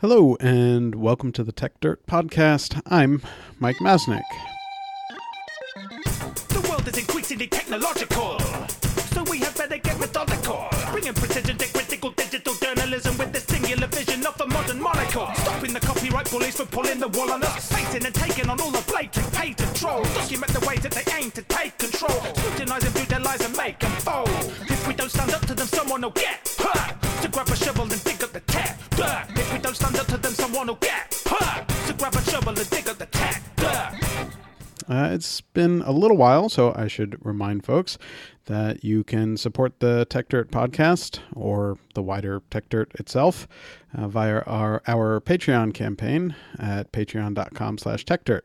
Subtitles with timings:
[0.00, 2.82] Hello, and welcome to the Tech Dirt Podcast.
[2.84, 3.22] I'm
[3.58, 4.20] Mike Masnick.
[6.48, 8.38] The world is increasingly technological,
[9.14, 10.68] so we have better get methodical.
[10.92, 15.28] Bringing precision to critical digital journalism with the singular vision of modern monocle.
[15.36, 17.72] Stopping the copyright bullies from pulling the wool on us.
[17.94, 19.32] And taking on all the blatant.
[19.80, 22.20] Document the ways that they aim to take control.
[22.34, 24.28] Scrutinize and make them fold.
[24.68, 26.55] If we don't stand up to them, someone will get
[27.26, 29.26] To grab a shovel and dig up the tech dirt.
[29.30, 31.66] If we don't stand up to them, someone will get hurt.
[31.88, 34.88] To grab a shovel and dig up the dirt.
[34.88, 37.98] Uh, it's been a little while, so I should remind folks
[38.44, 43.48] that you can support the Tech Dirt podcast or the wider Tech Dirt itself
[43.92, 48.42] uh, via our, our Patreon campaign at patreon.com slash techdirt.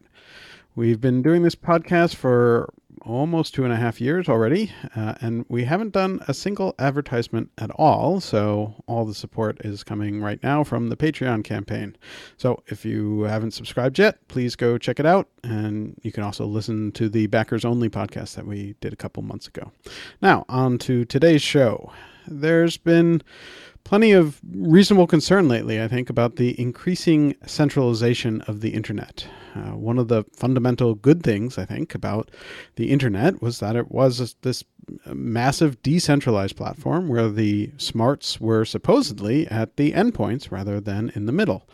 [0.73, 2.73] We've been doing this podcast for
[3.05, 7.50] almost two and a half years already, uh, and we haven't done a single advertisement
[7.58, 8.20] at all.
[8.20, 11.95] So all the support is coming right now from the Patreon campaign.
[12.38, 16.45] So if you haven't subscribed yet, please go check it out, and you can also
[16.45, 19.72] listen to the Backers Only podcast that we did a couple months ago.
[20.22, 21.92] Now on to today's show.
[22.28, 23.22] There's been
[23.92, 29.28] plenty of reasonable concern lately, I think, about the increasing centralization of the internet.
[29.53, 32.31] Uh, one of the fundamental good things, I think, about
[32.78, 34.64] the internet was that it was this
[35.14, 41.34] massive decentralized platform where the smarts were supposedly at the endpoints rather than in the
[41.34, 41.67] middle.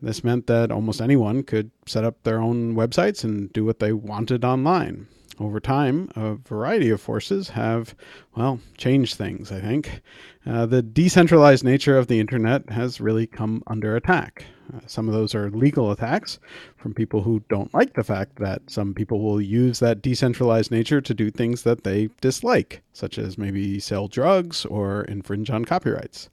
[0.00, 3.92] This meant that almost anyone could set up their own websites and do what they
[3.92, 5.08] wanted online
[5.40, 7.94] over time, a variety of forces have,
[8.36, 10.02] well, changed things, I think.
[10.46, 14.44] Uh, the decentralized nature of the internet has really come under attack.
[14.72, 16.38] Uh, some of those are legal attacks
[16.76, 21.00] from people who don't like the fact that some people will use that decentralized nature
[21.00, 26.28] to do things that they dislike, such as maybe sell drugs or infringe on copyrights.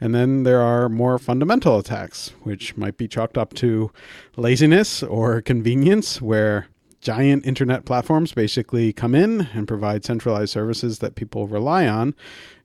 [0.00, 3.90] And then there are more fundamental attacks, which might be chalked up to
[4.36, 6.68] laziness or convenience, where
[7.04, 12.14] giant internet platforms basically come in and provide centralized services that people rely on,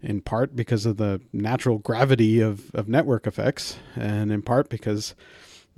[0.01, 5.13] in part because of the natural gravity of, of network effects, and in part because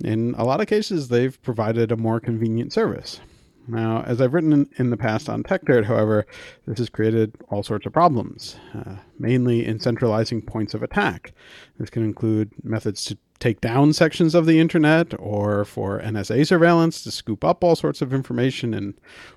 [0.02, 3.20] in a lot of cases they've provided a more convenient service.
[3.66, 6.24] Now, as I've written in, in the past on TechDirt, however,
[6.66, 11.32] this has created all sorts of problems, uh, mainly in centralizing points of attack.
[11.78, 17.02] This can include methods to take down sections of the internet or for NSA surveillance
[17.02, 18.94] to scoop up all sorts of information in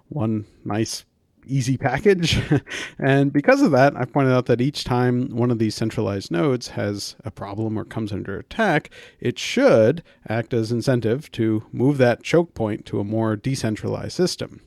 [0.09, 1.05] one nice
[1.47, 2.39] easy package.
[2.99, 6.69] and because of that, I've pointed out that each time one of these centralized nodes
[6.69, 12.21] has a problem or comes under attack, it should act as incentive to move that
[12.21, 14.61] choke point to a more decentralized system.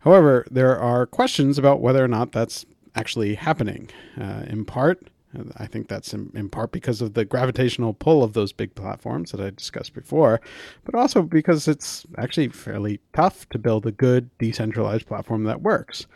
[0.00, 3.90] However, there are questions about whether or not that's actually happening.
[4.18, 5.08] Uh, in part,
[5.56, 9.32] I think that's in, in, part because of the gravitational pull of those big platforms
[9.32, 10.40] that I discussed before,
[10.84, 16.06] but also because it's actually fairly tough to build a good decentralized platform that works.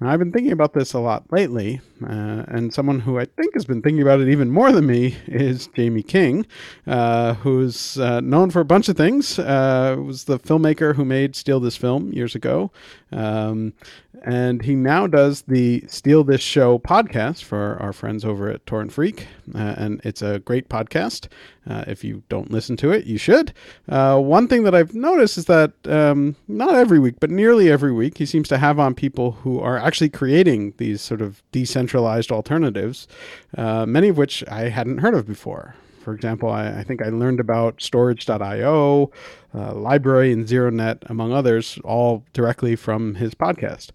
[0.00, 3.54] Now, I've been thinking about this a lot lately, uh, and someone who I think
[3.54, 6.46] has been thinking about it even more than me is Jamie King,
[6.86, 9.40] uh, who's uh, known for a bunch of things.
[9.40, 12.70] Uh, was the filmmaker who made Steal This Film years ago,
[13.10, 13.72] um,
[14.22, 18.92] and he now does the Steal This Show podcast for our friends over at Torrent
[18.92, 21.26] Freak, uh, and it's a great podcast.
[21.68, 23.52] Uh, if you don't listen to it, you should.
[23.88, 28.16] One thing that I've noticed is that um, not every week, but nearly every week,
[28.16, 33.08] he seems to have on people who are actually creating these sort of decentralized alternatives,
[33.56, 35.74] uh, many of which I hadn't heard of before.
[36.04, 39.10] For example, I, I think I learned about Storj.io,
[39.54, 43.90] uh, LBRY, and ZeroNet, among others, all directly from his podcast.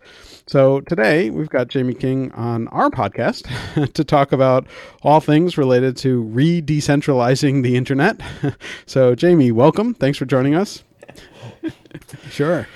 [0.47, 4.65] So today we've got Jamie King on our podcast to talk about
[5.03, 8.19] all things related to re decentralizing the internet.
[8.87, 9.93] so, Jamie, welcome.
[9.93, 10.83] Thanks for joining us.
[12.31, 12.67] sure.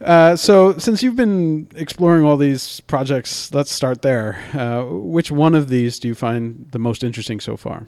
[0.00, 4.38] Uh, so, since you've been exploring all these projects, let's start there.
[4.54, 7.86] Uh, which one of these do you find the most interesting so far?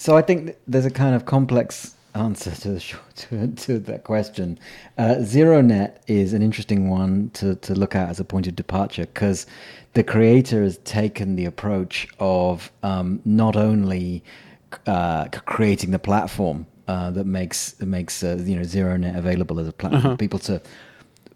[0.00, 2.80] So I think there's a kind of complex answer to the
[3.16, 4.58] to, to that question.
[4.96, 9.04] Uh, ZeroNet is an interesting one to to look at as a point of departure
[9.04, 9.46] because
[9.92, 14.24] the creator has taken the approach of um, not only
[14.86, 19.72] uh, creating the platform uh, that makes makes uh, you know ZeroNet available as a
[19.72, 20.10] platform uh-huh.
[20.12, 20.62] for people to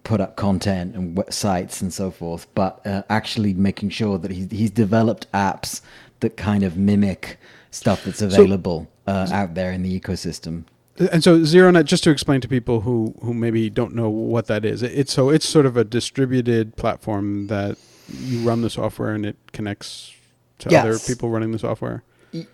[0.05, 4.51] put up content and sites and so forth, but uh, actually making sure that he's,
[4.51, 5.81] he's developed apps
[6.21, 7.39] that kind of mimic
[7.71, 10.65] stuff that's available so, uh, out there in the ecosystem.
[11.11, 14.65] And so ZeroNet, just to explain to people who, who maybe don't know what that
[14.65, 17.77] is, it's so it's sort of a distributed platform that
[18.09, 20.15] you run the software and it connects
[20.61, 20.85] to yes.
[20.85, 22.05] other people running the software.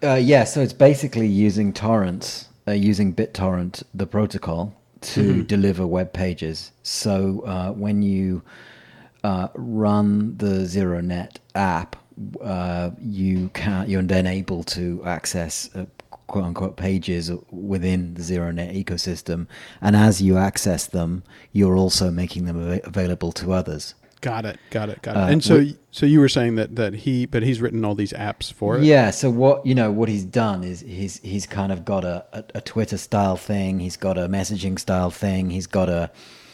[0.02, 6.12] Uh, yeah, so it's basically using torrents uh, using BitTorrent, the protocol, to deliver web
[6.12, 6.72] pages.
[6.82, 8.42] So uh, when you
[9.24, 11.96] uh, run the ZeroNet app,
[12.42, 15.86] uh, you can you're then able to access uh,
[16.26, 19.46] quote unquote pages within the ZeroNet ecosystem,
[19.80, 23.94] and as you access them, you're also making them av- available to others.
[24.20, 24.58] Got it.
[24.70, 25.00] Got it.
[25.02, 25.20] Got it.
[25.20, 27.94] Uh, and so, we- so you were saying that that he, but he's written all
[27.94, 28.84] these apps for it.
[28.84, 29.10] Yeah.
[29.10, 32.44] So what you know, what he's done is he's he's kind of got a, a,
[32.56, 33.80] a Twitter style thing.
[33.80, 35.50] He's got a messaging style thing.
[35.50, 36.10] He's got a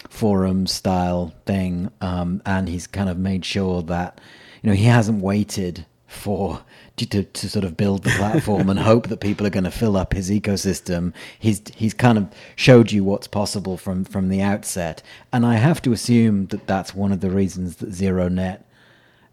[0.08, 4.20] forum style thing, um, and he's kind of made sure that
[4.62, 6.60] you know he hasn't waited for
[6.96, 9.70] to, to, to sort of build the platform and hope that people are going to
[9.70, 11.12] fill up his ecosystem.
[11.38, 15.02] He's he's kind of showed you what's possible from from the outset,
[15.32, 18.66] and I have to assume that that's one of the reasons that zero net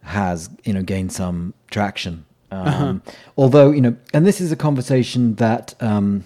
[0.04, 2.26] has you know gained some traction.
[2.52, 3.02] Um,
[3.36, 6.26] Although you know, and this is a conversation that um,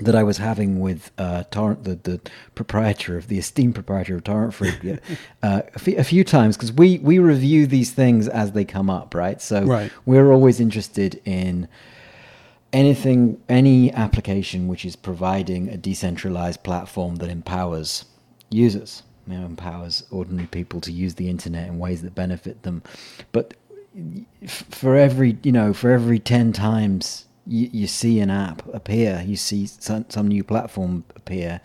[0.00, 2.20] that I was having with uh, Torrent, the, the
[2.54, 4.74] proprietor of the esteemed proprietor of Torrent Freak,
[5.42, 8.90] uh, a, few, a few times because we we review these things as they come
[8.90, 9.40] up, right?
[9.40, 9.90] So Right.
[10.04, 11.68] we're always interested in
[12.72, 18.04] anything, any application which is providing a decentralized platform that empowers
[18.50, 22.82] users, you know, empowers ordinary people to use the internet in ways that benefit them.
[23.32, 23.54] But
[24.46, 29.36] for every, you know, for every 10 times you, you see an app appear, you
[29.36, 31.60] see some, some new platform appear.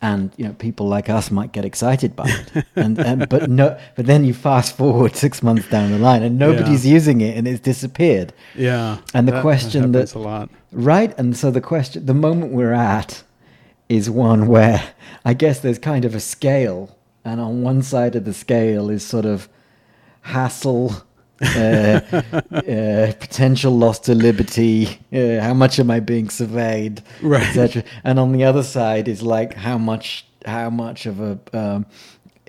[0.00, 3.76] And you know, people like us might get excited by it, and, and but no,
[3.96, 7.48] but then you fast forward six months down the line, and nobody's using it, and
[7.48, 8.32] it's disappeared.
[8.54, 8.98] Yeah.
[9.12, 10.50] And the That- question that that- a lot.
[10.70, 11.18] Right.
[11.18, 13.24] And so the question, the moment we're at
[13.88, 14.92] is one where
[15.24, 16.96] I guess there's kind of a scale.
[17.24, 19.48] And on one side of the scale is sort of
[20.22, 21.02] hassle,
[21.42, 22.00] uh,
[22.52, 27.46] uh, potential loss to liberty, uh, how much am I being surveyed, Right.
[27.46, 27.84] etc.
[28.04, 31.86] And on the other side is like how much, how much of a, um,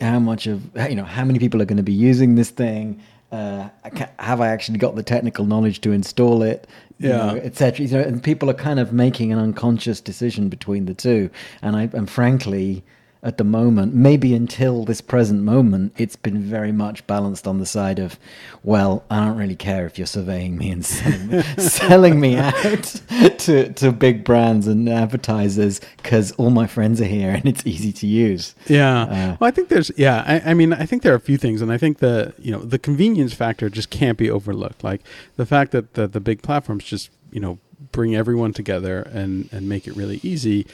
[0.01, 3.01] how much of, you know, how many people are going to be using this thing?
[3.31, 3.69] Uh,
[4.17, 6.67] have I actually got the technical knowledge to install it?
[7.01, 7.33] Yeah.
[7.35, 7.85] etc.
[7.85, 11.29] You know, and people are kind of making an unconscious decision between the two.
[11.61, 12.83] And I, and frankly,
[13.21, 17.65] at the moment, maybe until this present moment, it's been very much balanced on the
[17.65, 18.17] side of,
[18.63, 23.01] well, I don't really care if you're surveying me and selling me, selling me out
[23.39, 27.91] to to big brands and advertisers because all my friends are here and it's easy
[27.91, 28.55] to use.
[28.67, 29.01] Yeah.
[29.01, 31.37] Uh, well, I think there's, yeah, I, I mean, I think there are a few
[31.37, 34.81] things, and I think the, you know, the convenience factor just can't be overlooked.
[34.81, 35.01] Like
[35.35, 37.59] the fact that the, the big platforms just, you know,
[37.91, 40.65] bring everyone together and, and make it really easy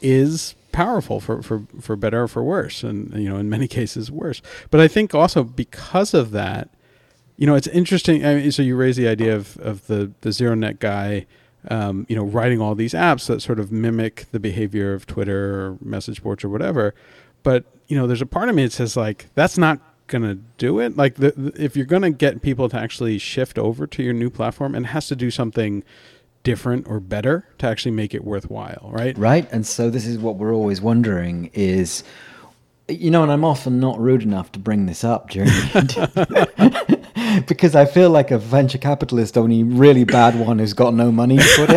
[0.00, 2.82] is powerful for, for, for better or for worse.
[2.82, 4.42] And, you know, in many cases, worse.
[4.70, 6.70] But I think also because of that,
[7.36, 8.24] you know, it's interesting.
[8.24, 11.26] I mean, so you raise the idea of, of the, the zero net guy,
[11.68, 15.66] um, you know, writing all these apps that sort of mimic the behavior of Twitter
[15.66, 16.94] or message boards or whatever.
[17.42, 19.80] But, you know, there's a part of me that says like, that's not
[20.10, 20.96] to do it.
[20.96, 24.28] Like the, the, if you're to get people to actually shift over to your new
[24.28, 25.84] platform and has to do something
[26.42, 28.90] different or better to actually make it worthwhile.
[28.92, 29.16] Right.
[29.16, 29.48] Right.
[29.52, 32.02] And so this is what we're always wondering is,
[32.88, 36.99] you know, and I'm often not rude enough to bring this up during the
[37.50, 41.36] because I feel like a venture capitalist, only really bad one who's got no money
[41.36, 41.70] to put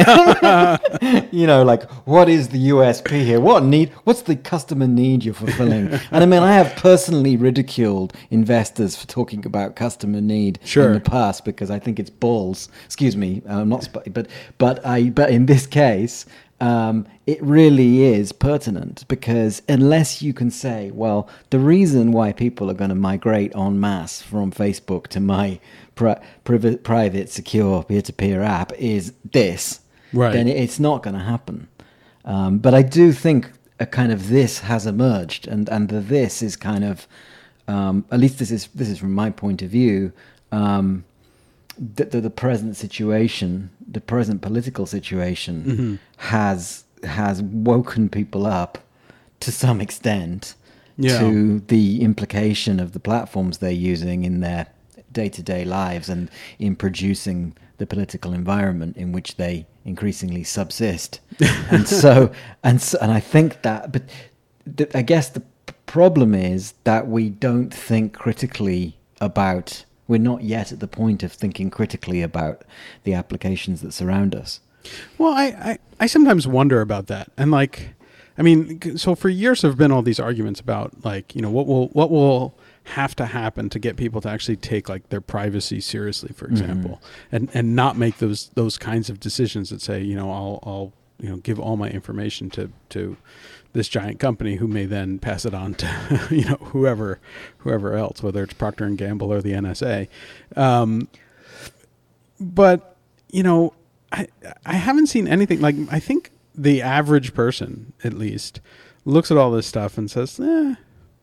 [1.11, 1.27] in.
[1.31, 3.39] you know, like what is the USP here?
[3.41, 3.89] What need?
[4.03, 5.87] What's the customer need you're fulfilling?
[6.11, 10.87] And I mean, I have personally ridiculed investors for talking about customer need Sure.
[10.89, 12.69] in the past because I think it's balls.
[12.85, 14.27] Excuse me, I'm not, sp- but
[14.59, 16.27] but I but in this case,
[16.63, 22.71] um, it really is pertinent because unless you can say, well, the reason why people
[22.71, 25.59] are going to migrate en masse from Facebook to my
[25.95, 29.81] pri- private, secure peer-to-peer app is this,
[30.13, 30.31] Right.
[30.31, 31.67] then it's not going to happen.
[32.23, 36.41] Um, but I do think a kind of this has emerged, and and the this
[36.41, 37.07] is kind of,
[37.67, 40.13] um, at least this is this is from my point of view.
[40.51, 41.03] Um,
[41.77, 45.95] the, the, the present situation, the present political situation, Mm-hmm.
[46.17, 48.77] has has woken people up
[49.41, 50.55] to some extent
[50.97, 51.19] Yeah.
[51.19, 54.67] to the implication of the platforms they're using in their
[55.11, 61.19] day to day lives and in producing the political environment in which they increasingly subsist.
[61.71, 62.31] and so,
[62.63, 64.03] and so, and I think that, but
[64.77, 65.41] th- I guess the
[65.85, 69.83] problem is that we don't think critically about.
[70.13, 72.61] We're not yet at the point of thinking critically about
[73.03, 74.59] the applications that surround us.
[75.17, 77.31] Well, I, I, I sometimes wonder about that.
[77.35, 77.95] And like,
[78.37, 81.49] I mean, so for years there have been all these arguments about like, you know,
[81.49, 82.53] what will what will
[82.83, 86.57] have to happen to get people to actually take like their privacy seriously, for mm-hmm.
[86.57, 87.01] example,
[87.31, 90.93] and and not make those those kinds of decisions that say, you know, I'll I'll
[91.19, 93.17] you know give all my information to to
[93.73, 97.19] this giant company who may then pass it on to you know whoever
[97.59, 100.07] whoever else, whether it's Procter and Gamble or the NSA.
[100.55, 101.07] Um,
[102.39, 102.95] but
[103.31, 103.73] you know,
[104.11, 104.27] I
[104.65, 108.61] I haven't seen anything like I think the average person at least
[109.05, 110.75] looks at all this stuff and says, eh,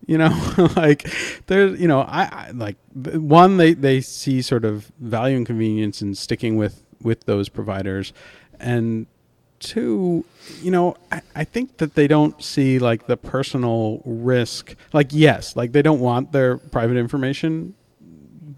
[0.07, 1.09] you know, like
[1.47, 6.03] there's, you know, I, I like one they they see sort of value and convenience
[6.03, 8.13] in sticking with with those providers,
[8.59, 9.07] and
[9.61, 10.25] two,
[10.61, 14.75] you know, I, I think that they don't see like the personal risk.
[14.93, 17.75] Like yes, like they don't want their private information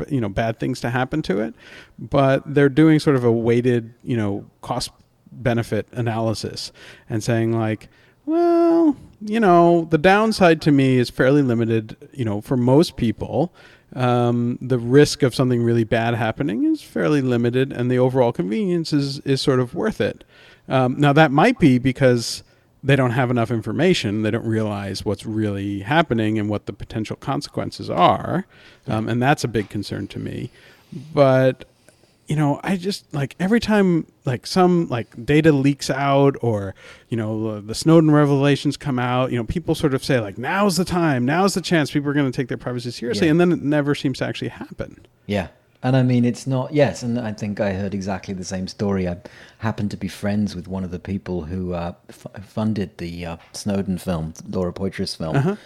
[0.09, 1.55] you know bad things to happen to it
[1.99, 4.91] but they're doing sort of a weighted you know cost
[5.31, 6.73] benefit analysis
[7.09, 7.89] and saying like
[8.27, 13.53] well you know the downside to me is fairly limited you know for most people
[13.95, 18.93] um, the risk of something really bad happening is fairly limited and the overall convenience
[18.93, 20.25] is is sort of worth it
[20.69, 22.43] um, now that might be because
[22.85, 24.23] they don't have enough information.
[24.23, 28.47] They don't realize what's really happening and what the potential consequences are,
[28.89, 30.51] um, and that's a big concern to me.
[31.15, 31.65] But
[32.29, 36.75] you know, I just like every time like some like data leaks out or
[37.09, 40.77] you know the Snowden revelations come out, you know, people sort of say like now's
[40.77, 41.91] the time, now's the chance.
[41.91, 43.33] People are going to take their privacy seriously, Yeah.
[43.33, 45.05] and then it never seems to actually happen.
[45.27, 45.49] Yeah.
[45.85, 49.09] And I mean, it's not, yes, and I think I heard exactly the same story.
[49.09, 49.17] I
[49.59, 53.37] happened to be friends with one of the people who uh, f- funded the uh,
[53.53, 55.57] Snowden film, Laura Poitras film, Uh-huh.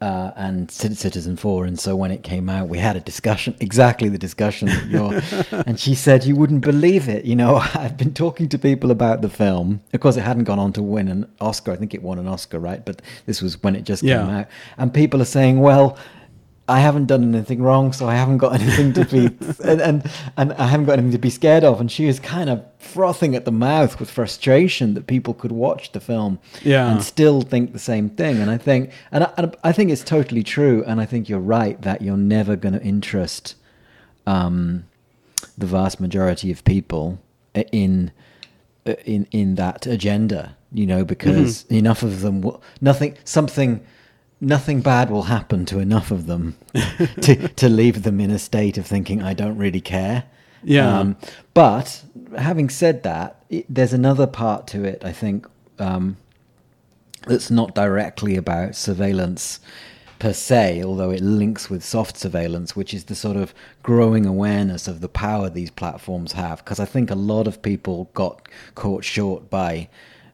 [0.00, 1.66] uh, and Citizenfour.
[1.66, 5.20] And so when it came out, we had a discussion, exactly the discussion that you're,
[5.66, 7.26] and she said, You wouldn't believe it.
[7.26, 9.82] You know, I've been talking to people about the film.
[9.92, 11.72] Of course, it hadn't gone on to win an Oscar.
[11.72, 12.82] I think it won an Oscar, right?
[12.86, 14.18] But this was when it just Yeah.
[14.24, 14.46] came out.
[14.78, 15.98] And people are saying, Well,
[16.68, 19.26] I haven't done anything wrong, so I haven't got anything to be
[19.64, 21.80] and, and and I haven't got anything to be scared of.
[21.80, 25.92] And she was kind of frothing at the mouth with frustration that people could watch
[25.92, 26.90] the film Yeah.
[26.90, 28.38] and still think the same thing.
[28.38, 30.84] And I think and I, I think it's totally true.
[30.86, 33.54] And I think you're right that you're never going to interest
[34.26, 34.84] um,
[35.56, 37.18] the vast majority of people
[37.72, 38.10] in
[39.04, 40.54] in in that agenda.
[40.70, 42.44] You know, because enough of them,
[42.82, 43.80] nothing, something
[44.40, 46.56] nothing bad will happen to enough of them
[47.20, 50.24] to to leave them in a state of thinking I don't really care.
[50.64, 51.14] Yeah.
[51.54, 52.02] but
[52.36, 55.04] having said that, it, there's another part to it.
[55.04, 55.46] I think
[55.78, 56.16] um,
[57.26, 59.60] that's not directly about surveillance
[60.18, 64.88] per se, although it links with soft surveillance, which is the sort of growing awareness
[64.88, 66.58] of the power these platforms have.
[66.58, 69.88] Because I think a lot of people got caught short by,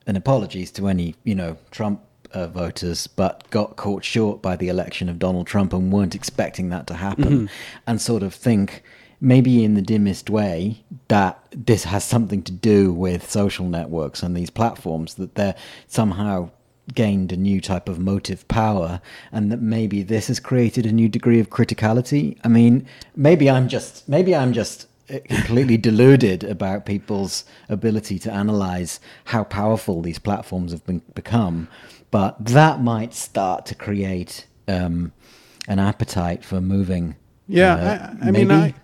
[0.07, 2.01] and apologies to any you know Trump
[2.35, 6.69] uh, voters, but got caught short by the election of Donald Trump and weren't expecting
[6.71, 7.49] that to happen,
[7.87, 8.83] and sort of think
[9.21, 14.37] maybe in the dimmest way that this has something to do with social networks and
[14.37, 15.55] these platforms that they're
[15.89, 16.51] somehow
[16.93, 19.01] gained a new type of motive power
[19.33, 22.37] and that maybe this has created a new degree of criticality.
[22.45, 22.87] I mean
[23.17, 29.45] maybe i'm just maybe i'm just uh, completely deluded about people's ability to analyze how
[29.45, 31.69] powerful these platforms have been, become
[32.15, 35.11] but that might start to create um,
[35.67, 37.17] an appetite for moving
[37.49, 38.53] Yeah, uh, I, I mean?
[38.53, 38.75] I,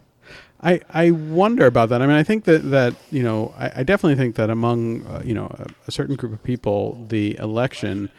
[0.60, 2.02] I, I wonder about that.
[2.02, 5.22] I mean, I think that that you know, I, I definitely think that among uh,
[5.24, 8.10] you know a, a certain group of people, the election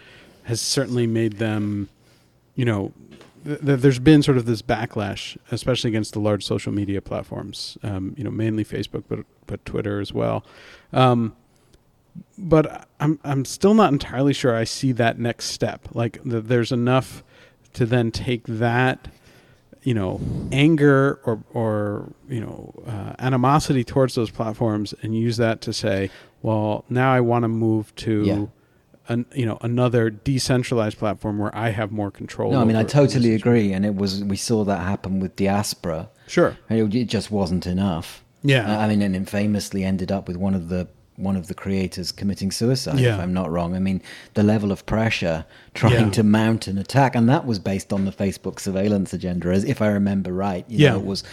[0.43, 1.89] has certainly made them,
[2.55, 2.93] you know,
[3.43, 7.77] th- th- there's been sort of this backlash, especially against the large social media platforms.
[7.83, 10.45] Um, you know, mainly Facebook, but but Twitter as well.
[10.93, 11.35] Um,
[12.37, 15.87] but I'm I'm still not entirely sure I see that next step.
[15.93, 17.23] Like th- there's enough
[17.73, 19.07] to then take that,
[19.83, 20.19] you know,
[20.51, 26.09] anger or or you know uh, animosity towards those platforms and use that to say,
[26.41, 28.23] well, now I want to move to.
[28.23, 28.45] Yeah.
[29.07, 32.51] An, you know another decentralized platform where I have more control.
[32.51, 36.09] No, I mean I totally agree, and it was we saw that happen with Diaspora.
[36.27, 36.55] Sure.
[36.69, 38.23] It, it just wasn't enough.
[38.43, 38.79] Yeah.
[38.79, 40.87] I mean, and it famously ended up with one of the
[41.21, 42.99] one of the creators committing suicide.
[42.99, 43.15] Yeah.
[43.15, 44.01] If I'm not wrong, I mean
[44.33, 46.09] the level of pressure trying Yeah.
[46.11, 49.81] to mount an attack, and that was based on the Facebook surveillance agenda, as if
[49.81, 50.65] I remember right.
[50.67, 50.89] You Yeah.
[50.91, 51.23] know, it was.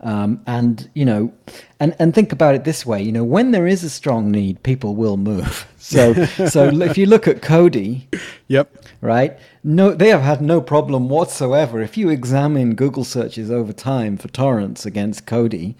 [0.00, 1.32] Um, and you know,
[1.80, 3.02] and and think about it this way.
[3.02, 5.66] You know, when there is a strong need, people will move.
[5.86, 6.14] So
[6.48, 8.06] so if you look at Kodi,
[8.48, 8.86] Yep.
[9.00, 9.38] right?
[9.62, 11.80] no, they have had no problem whatsoever.
[11.80, 15.76] If you examine Google searches over time for torrents against Kodi,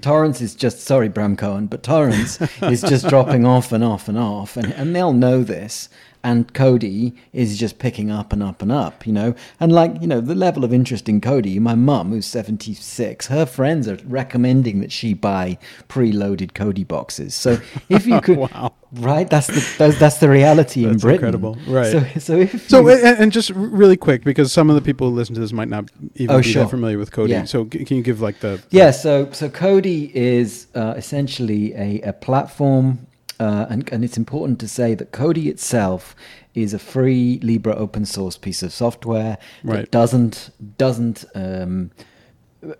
[0.00, 4.16] torrents is just sorry, Bram Cohen, but torrents is just dropping off and off and
[4.16, 5.88] off, and and they'll know this.
[6.24, 9.34] And Kodi is just picking up and up and up, you know.
[9.60, 13.46] And like, you know, the level of interest in Kodi, my mum, who's 76, her
[13.46, 15.58] friends are recommending that she buy
[15.88, 17.34] preloaded Kodi boxes.
[17.36, 17.58] So
[17.88, 18.74] if you could, Wow.
[18.92, 21.14] right, that's the that's, that's the reality in Britain.
[21.14, 21.56] incredible.
[21.68, 21.92] Right.
[21.92, 25.10] So, so if So, you- and, and just really quick, because some of the people
[25.10, 26.64] who listen to this might not even Oh, be sure.
[26.64, 27.28] that familiar with Kodi.
[27.30, 27.44] Yeah.
[27.44, 32.12] So, can you give like the Yeah, so so Kodi is uh, essentially a, a
[32.12, 33.06] platform,
[33.40, 36.14] uh, and and it's important to say that Kodi itself
[36.54, 39.80] is a free libre open source piece of software Right.
[39.82, 41.90] that doesn't doesn't um,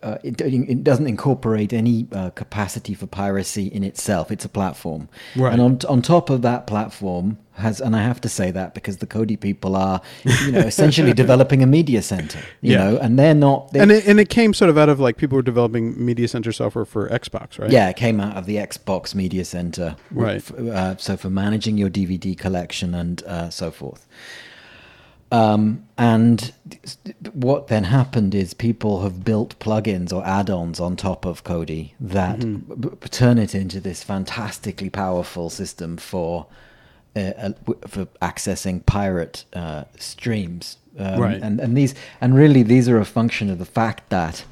[0.02, 4.30] uh, it, it doesn't incorporate any uh, capacity for piracy in itself.
[4.32, 5.52] It's a platform, Right.
[5.52, 8.98] and on on top of that platform has, and I have to say that because
[8.98, 12.78] the Kodi people are, you know, essentially developing a media center, you Yeah.
[12.90, 13.72] know, and they're not.
[13.72, 16.28] They, and it, and it came sort of out of like people were developing media
[16.28, 17.70] center software for Xbox, right?
[17.70, 19.96] Yeah, it came out of the Xbox Media Center.
[20.10, 20.42] Right.
[20.52, 24.06] Uh, so for managing your DVD collection and uh, so forth.
[25.30, 26.52] Um, and
[27.32, 32.38] what then happened is people have built plugins or add-ons on top of Kodi that
[32.38, 32.80] Mm-hmm.
[32.80, 36.46] b- turn it into this fantastically powerful system for
[37.16, 37.50] uh,
[37.86, 40.78] for accessing pirate uh, streams.
[40.98, 41.42] Um, Right.
[41.42, 44.44] And and these and really these are a function of the fact that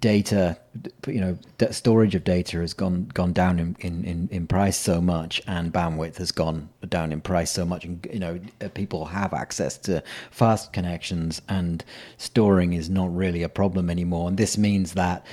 [0.00, 0.58] data,
[1.06, 1.38] you know,
[1.70, 5.72] storage of data has gone gone down in, in, in, in price so much, and
[5.72, 9.78] bandwidth has gone down in price so much, and you know, uh, people have access
[9.78, 11.84] to fast connections, and
[12.18, 14.28] storing is not really a problem anymore.
[14.28, 15.24] And this means that,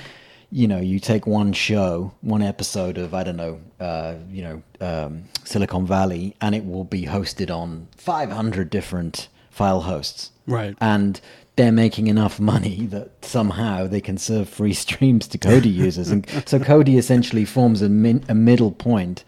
[0.50, 4.62] you know, you take one show, one episode of I don't know, uh, you know,
[4.80, 10.74] um, Silicon Valley, and it will be hosted on 500 different file hosts Right.
[10.80, 11.20] and
[11.56, 16.10] they're making enough money that somehow they can serve free streams to Kodi users.
[16.10, 19.24] And so Kodi essentially forms a, min- a middle point,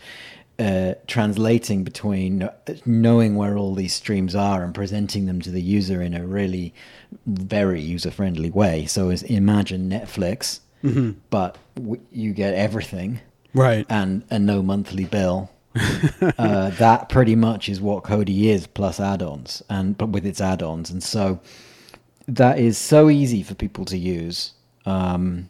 [0.59, 2.49] uh, translating between
[2.85, 6.73] knowing where all these streams are and presenting them to the user in a really
[7.26, 8.87] very user friendly way.
[8.87, 10.61] So as imagine Netflix,
[11.30, 13.21] but w- you get everything
[13.54, 13.87] Right.
[13.88, 15.50] and a no monthly bill.
[16.38, 20.88] uh, that pretty much is what Kodi is plus add-ons and but with its add-ons
[20.90, 21.38] and so
[22.28, 24.52] that is so easy for people to use
[24.84, 25.49] um,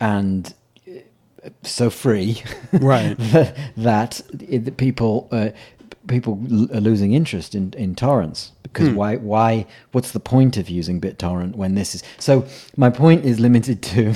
[0.00, 0.54] and
[0.88, 3.16] uh, so free Right.
[3.76, 5.50] that it, people uh,
[6.06, 8.94] people l- are losing interest in, in torrents because Hmm.
[8.96, 12.44] why why what's the point of using BitTorrent when this is so
[12.76, 14.14] my point is limited to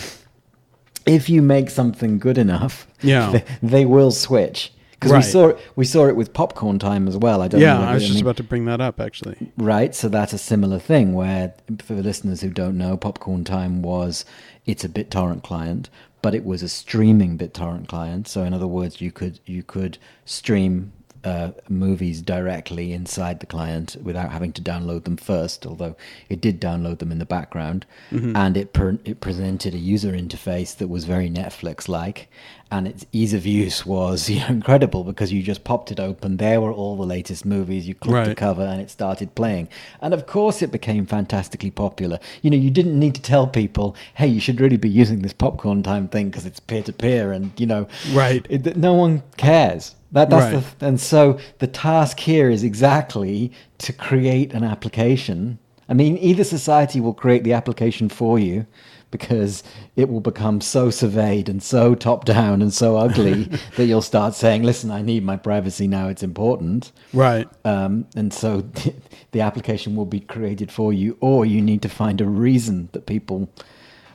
[1.06, 3.30] if you make something good enough Yeah.
[3.32, 5.18] they, they will switch because Right.
[5.24, 7.40] we saw it, we saw it with popcorn time as well.
[7.40, 9.52] I don't yeah, know I was just mean- about to bring that up actually.
[9.56, 13.82] Right, so that's a similar thing where, for the listeners who don't know, Popcorn Time
[13.82, 14.24] was
[14.66, 15.88] it's a BitTorrent client,
[16.20, 18.26] but it was a streaming BitTorrent client.
[18.26, 20.92] So in other words, you could you could stream
[21.28, 25.66] uh, movies directly inside the client without having to download them first.
[25.66, 25.94] Although
[26.28, 28.68] it did download them in the background, and it
[29.10, 32.28] it presented a user interface that was very Netflix like,
[32.70, 36.36] and its ease of use was you know, incredible because you just popped it open.
[36.36, 37.86] There were all the latest movies.
[37.88, 39.68] You clicked the cover and it started playing.
[40.02, 42.18] And of course, it became fantastically popular.
[42.42, 45.32] You know, you didn't need to tell people, hey, you should really be using this
[45.44, 48.46] popcorn time thing because it's peer to peer, and you know, Right.
[48.48, 49.94] it, no one cares.
[50.12, 50.78] That that's Right.
[50.78, 55.58] the, and so the task here is exactly to create an application.
[55.88, 58.66] I mean, either society will create the application for you
[59.10, 59.62] because
[59.96, 63.44] it will become so surveyed and so top down and so ugly
[63.76, 66.08] that you'll start saying, "Listen, I need my privacy now.
[66.08, 67.48] It's important." Right.
[67.64, 68.64] um, and so
[69.32, 73.06] the application will be created for you, or you need to find a reason that
[73.06, 73.48] people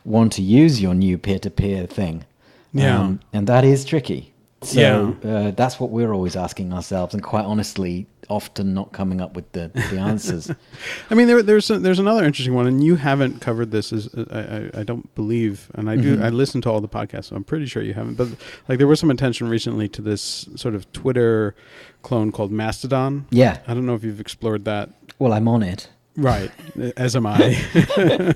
[0.06, 2.26] want to use your new peer-to-peer thing.
[2.74, 3.00] Yeah.
[3.00, 4.33] Um, and that is tricky.
[4.65, 4.80] So
[5.23, 5.30] Yeah.
[5.30, 9.52] uh, that's what we're always asking ourselves, and quite honestly, often not coming up with
[9.52, 10.49] the, the answers.
[11.10, 13.91] I mean, there, there's a, there's another interesting one, and you haven't covered this.
[13.91, 16.15] As I, I, I don't believe, and I do.
[16.15, 16.23] Mm-hmm.
[16.23, 18.15] I listen to all the podcasts, so I'm pretty sure you haven't.
[18.15, 18.30] But
[18.69, 21.56] like, there was some attention recently to this sort of Twitter
[22.02, 23.26] clone called Mastodon.
[23.30, 23.60] yeah.
[23.67, 24.89] I don't know if you've explored that.
[25.19, 25.89] Well, I'm on it.
[26.15, 26.52] Right,
[26.95, 27.54] as am I.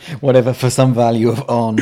[0.21, 1.77] Whatever for some value of on.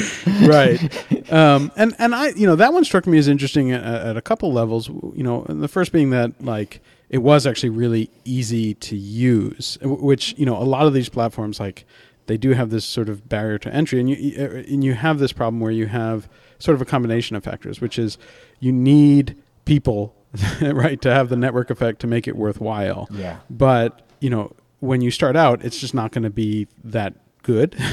[0.45, 4.17] right um and and i you know that one struck me as interesting at, at
[4.17, 8.73] a couple levels you know the first being that like it was actually really easy
[8.75, 11.85] to use which you know a lot of these platforms like
[12.27, 15.17] they do have this sort of barrier to entry and you uh, and you have
[15.19, 16.27] this problem where you have
[16.59, 18.17] sort of a combination of factors which is
[18.59, 20.13] you need people
[20.61, 23.37] right to have the network effect to make it worthwhile Yeah.
[23.49, 24.51] but you know
[24.85, 27.75] when you start out, it's just not going to be that good.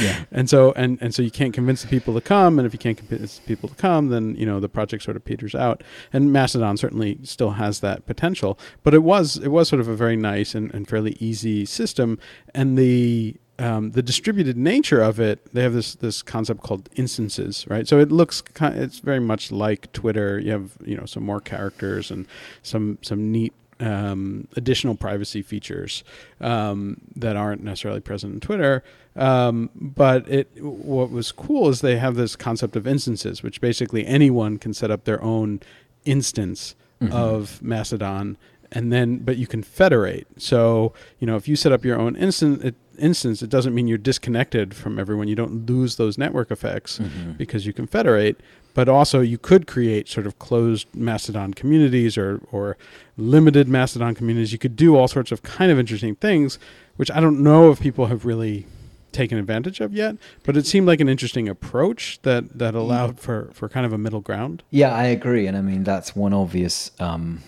[0.00, 0.24] Yeah.
[0.32, 2.78] And so and and so you can't convince the people to come, and if you
[2.78, 5.84] can't convince people to come, then you know the project sort of peters out.
[6.12, 9.94] And Mastodon certainly still has that potential, but it was it was sort of a
[9.94, 12.18] very nice and, and fairly easy system,
[12.52, 17.64] and the um, the distributed nature of it, they have this this concept called instances,
[17.68, 17.86] right?
[17.86, 20.38] So it looks it's very much like Twitter.
[20.38, 22.26] You have you know some more characters and
[22.62, 26.04] some some neat um, additional privacy features
[26.40, 28.82] um, that aren't necessarily present in Twitter.
[29.16, 34.06] Um, but it what was cool is they have this concept of instances, which basically
[34.06, 35.60] anyone can set up their own
[36.04, 36.74] instance
[37.12, 38.38] of Mastodon,
[38.72, 40.26] and then but you can federate.
[40.38, 43.88] So you know if you set up your own instant it, instance, it doesn't mean
[43.88, 45.28] you're disconnected from everyone.
[45.28, 46.98] You don't lose those network effects
[47.36, 48.40] because you can federate.
[48.74, 52.76] But also, you could create sort of closed Mastodon communities or or
[53.16, 54.52] limited Mastodon communities.
[54.52, 56.58] You could do all sorts of kind of interesting things,
[56.96, 58.66] which I don't know if people have really
[59.12, 60.16] taken advantage of yet.
[60.42, 63.98] But it seemed like an interesting approach that that allowed for for kind of a
[63.98, 64.62] middle ground.
[64.70, 67.42] Yeah, I agree, and I mean that's one obvious um,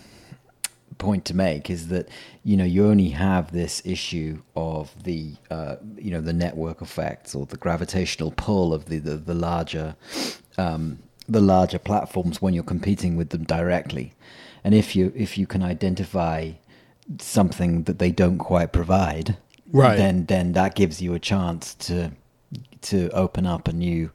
[0.97, 2.09] point to make is that
[2.43, 7.35] you know you only have this issue of the uh, you know the network effects
[7.35, 9.95] or the gravitational pull of the the, the larger
[10.57, 14.13] um, the larger platforms when you're competing with them directly,
[14.63, 16.51] and if you if you can identify
[17.19, 19.37] something that they don't quite provide,
[19.71, 19.97] Right.
[19.97, 22.11] then then that gives you a chance to
[22.81, 24.11] to open up a new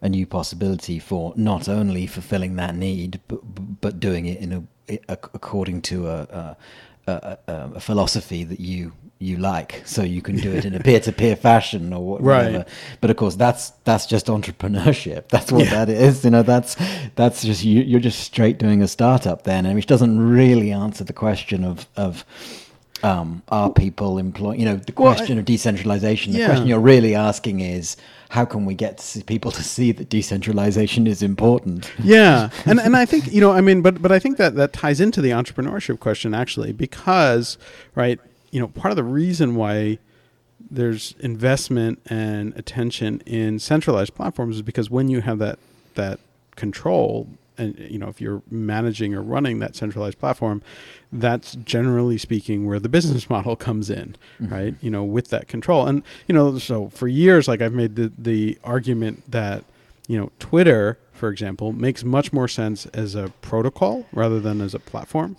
[0.00, 3.40] a new possibility for not only fulfilling that need but
[3.80, 6.56] but doing it in a, a according to a a,
[7.12, 10.80] a a a philosophy that you you like so you can do it in a
[10.80, 12.44] peer-to-peer fashion or wha- Right.
[12.46, 12.64] whatever
[13.00, 16.76] but of course that's that's just entrepreneurship that's what that is you know that's
[17.14, 21.04] that's just you, you're just straight doing a startup then and which doesn't really answer
[21.04, 22.24] the question of of
[23.02, 24.58] um, are people employing?
[24.58, 26.32] You know, the Well, question I- of decentralization.
[26.32, 26.46] The Yeah.
[26.46, 27.98] question you're really asking is,
[28.30, 31.90] how can we get to people to see that decentralization is important?
[32.02, 34.72] yeah and and i think you know i mean but but i think that that
[34.72, 37.58] ties into the entrepreneurship question actually because
[37.94, 38.18] right
[38.54, 39.98] you know part of the reason why
[40.70, 45.58] there's investment and attention in centralized platforms is because when you have that
[45.96, 46.20] that
[46.54, 50.62] control and you know if you're managing or running that centralized platform
[51.12, 54.54] that's generally speaking where the business model comes in mm-hmm.
[54.54, 54.74] right?
[54.80, 55.88] You know with that control.
[55.88, 59.64] And you know so for years like i've made the the argument that
[60.06, 64.74] you know twitter for example makes much more sense as a protocol rather than as
[64.74, 65.36] a platform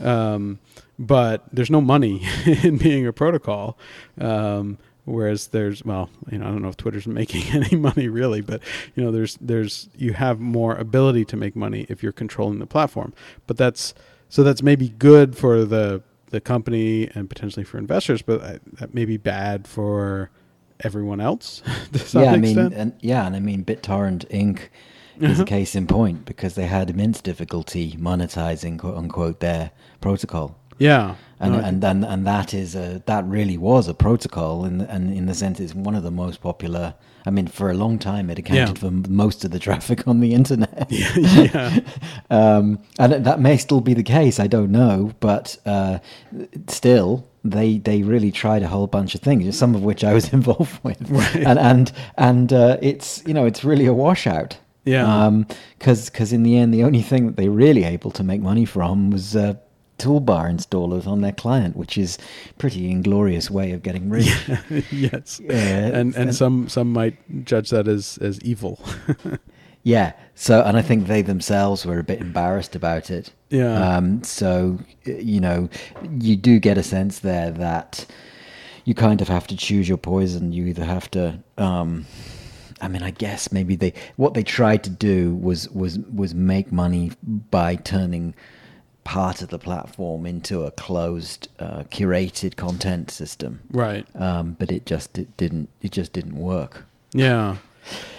[0.00, 0.58] um,
[0.98, 2.26] but there's no money
[2.62, 3.78] in being a protocol.
[4.20, 8.40] Um, whereas there's well, you know, I don't know if Twitter's making any money really,
[8.40, 8.62] but
[8.94, 12.66] you know, there's there's you have more ability to make money if you're controlling the
[12.66, 13.12] platform.
[13.46, 13.94] But that's
[14.28, 18.94] so that's maybe good for the the company and potentially for investors, but I, that
[18.94, 20.30] may be bad for
[20.80, 21.62] everyone else.
[22.12, 24.68] yeah, I mean, and yeah, and I mean, BitTorrent Inc.
[25.20, 30.56] is a case in point because they had immense difficulty monetizing "quote unquote" their protocol.
[30.78, 34.82] yeah, and No, and and and that is a that really was a protocol, and
[34.82, 36.94] and in the sense it's one of the most popular.
[37.26, 38.88] I mean, for a long time, it accounted Yeah.
[38.88, 40.86] for most of the traffic on the internet.
[41.16, 41.80] yeah,
[42.30, 44.40] um, and that may still be the case.
[44.40, 45.98] I don't know, but uh,
[46.68, 50.32] still, they they really tried a whole bunch of things, some of which I was
[50.32, 54.56] involved with, and and and uh, it's you know it's really a washout.
[54.88, 55.30] Yeah.
[55.78, 58.40] because because in the end, the only thing that they were really able to make
[58.40, 59.34] money from was.
[59.36, 59.54] Uh,
[59.98, 62.18] toolbar installers on their client which is
[62.56, 64.30] pretty inglorious way of getting rich
[64.92, 68.78] yes, and and- some some might judge that as as evil.
[69.84, 70.12] Yeah.
[70.34, 73.32] So, and I think they themselves were a bit embarrassed about it.
[73.48, 73.96] Yeah.
[73.96, 75.68] Um, so, you know,
[76.20, 78.04] you do get a sense there that
[78.84, 80.52] you kind of have to choose your poison.
[80.52, 82.04] You either have to, um,
[82.80, 86.72] I mean, I guess maybe they what they tried to do was was was make
[86.72, 87.12] money
[87.50, 88.34] by turning
[89.04, 93.58] part of the platform into a closed, uh, curated content system.
[93.70, 94.06] right.
[94.14, 96.84] Um, but it just it didn't it just didn't work.
[97.12, 97.56] Yeah,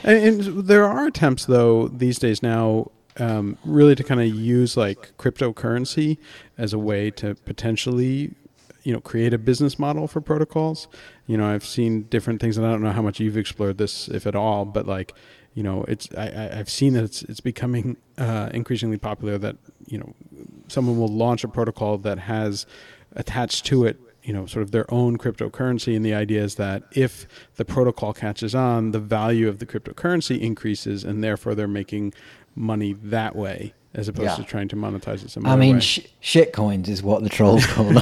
[0.04, 4.76] and, and there are attempts though these days now, um, really to kind of use
[4.78, 6.18] like cryptocurrency
[6.58, 8.34] as a way to potentially,
[8.90, 10.88] you know, create a business model for protocols.
[11.28, 14.08] You know, I've seen different things, and I don't know how much you've explored this,
[14.08, 15.14] if at all, but like,
[15.54, 20.00] you know, it's I, I've seen that it's it's becoming uh, increasingly popular that you
[20.00, 20.16] know
[20.70, 22.66] someone will launch a protocol that has
[23.12, 26.84] attached to it you know sort of their own cryptocurrency and the idea is that
[26.92, 32.14] if the protocol catches on the value of the cryptocurrency increases and therefore they're making
[32.56, 34.36] money that way as opposed Yeah.
[34.36, 37.66] to trying to monetize it some I mean, sh- shit coins is what the trolls
[37.66, 37.98] call them.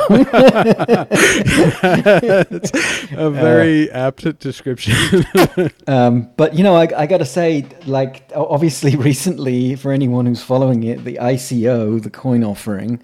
[3.18, 4.96] a very apt description.
[5.88, 10.44] Um, but you know, I, I got to say, like, obviously, recently, for anyone who's
[10.44, 13.02] following it, the ICO, the coin offering,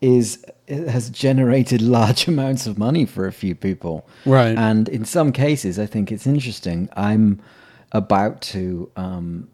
[0.00, 4.08] is has generated large amounts of money for a few people.
[4.26, 4.56] Right.
[4.56, 6.88] And in some cases, I think it's interesting.
[6.96, 7.40] I'm
[7.92, 9.48] about to um,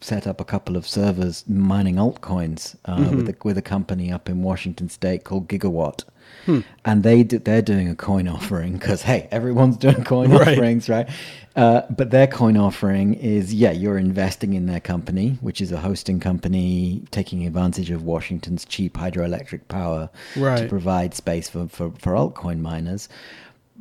[0.00, 3.16] set up a couple of servers mining altcoins uh, Mm-hmm.
[3.16, 6.04] with a, with a company up in Washington State called Gigawatt.
[6.46, 6.60] Hmm.
[6.84, 10.48] And they do, they're doing a coin offering because hey, everyone's doing coin Right.
[10.56, 11.08] offerings, right?
[11.56, 15.78] Uh, but their coin offering is yeah, you're investing in their company, which is a
[15.80, 22.12] hosting company taking advantage of Washington's cheap hydroelectric power to provide space for, for, for
[22.14, 23.08] altcoin miners.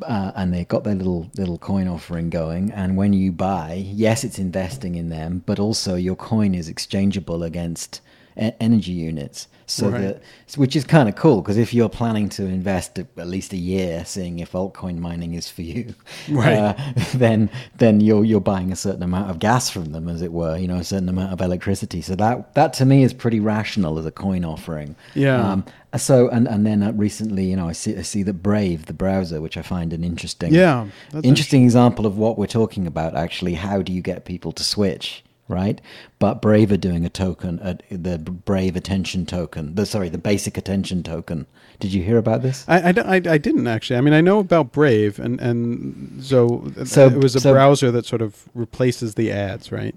[0.02, 2.72] Uh, and they've got their little little coin offering going.
[2.72, 7.44] And when you buy, yes, it's investing in them, but also your coin is exchangeable
[7.44, 8.02] against
[8.40, 9.48] energy units.
[9.66, 10.02] So Right.
[10.02, 10.22] that
[10.58, 14.04] which is kind of cool because if you're planning to invest at least a year,
[14.04, 15.94] seeing if altcoin mining is for you,
[16.30, 16.58] Right.
[16.58, 16.74] uh,
[17.14, 20.58] then then you're you're buying a certain amount of gas from them, as it were,
[20.58, 22.02] you know, a certain amount of electricity.
[22.02, 24.96] So that that to me is pretty rational as a coin offering.
[25.14, 25.40] Yeah.
[25.52, 25.64] Um,
[25.98, 28.94] so and and then uh, recently, you know, I see I see that Brave, the
[28.94, 33.16] browser, which I find an interesting, Yeah, that's interesting example of what we're talking about.
[33.16, 35.24] Actually, how do you get people to switch?
[35.50, 35.82] Right,
[36.20, 39.74] but Brave are doing a token, uh, the Brave Attention Token.
[39.76, 41.48] The sorry, the Basic Attention Token.
[41.80, 42.64] Did you hear about this?
[42.68, 43.98] I, I, don't- I, I didn't actually.
[43.98, 47.90] I mean, I know about Brave, and, and so, So- it was a so- browser
[47.92, 49.96] that sort of replaces the ads, right?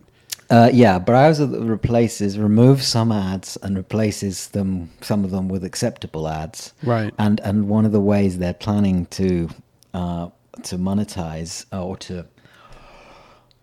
[0.48, 5.64] Uh, yeah, browser that replaces, removes some ads and replaces them, some of them with
[5.64, 6.72] acceptable ads.
[6.82, 7.12] Right.
[7.18, 9.48] And and one of the ways they're planning to
[9.94, 10.28] uh,
[10.64, 12.26] to monetize or to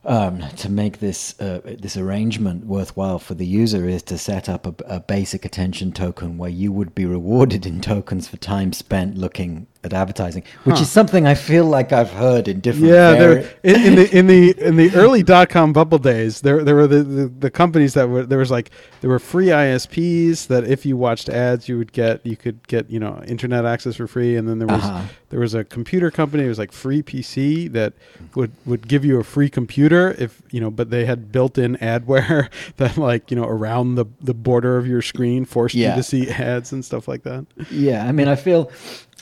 [0.06, 4.66] um, to make this uh, this arrangement worthwhile for the user is to set up
[4.66, 9.18] a, a basic attention token where you would be rewarded in tokens for time spent
[9.18, 10.82] looking at advertising, which Huh.
[10.82, 12.88] is something I feel like I've heard in different.
[12.88, 16.64] Yeah, there in, in the in the in the early dot com bubble days, there
[16.66, 20.48] there were the, the, the companies that were there was like there were free ISPs
[20.48, 23.96] that if you watched ads you would get you could get you know internet access
[23.96, 25.04] for free, and then there was Uh-huh.
[25.30, 27.94] there was a computer company it was like Free PC that
[28.36, 31.78] would would give you a free computer if you know, but they had built in
[31.78, 35.92] adware that like you know around the the border of your screen forced Yeah.
[35.92, 37.46] you to see ads and stuff like that.
[37.72, 38.70] Yeah, I mean, I feel,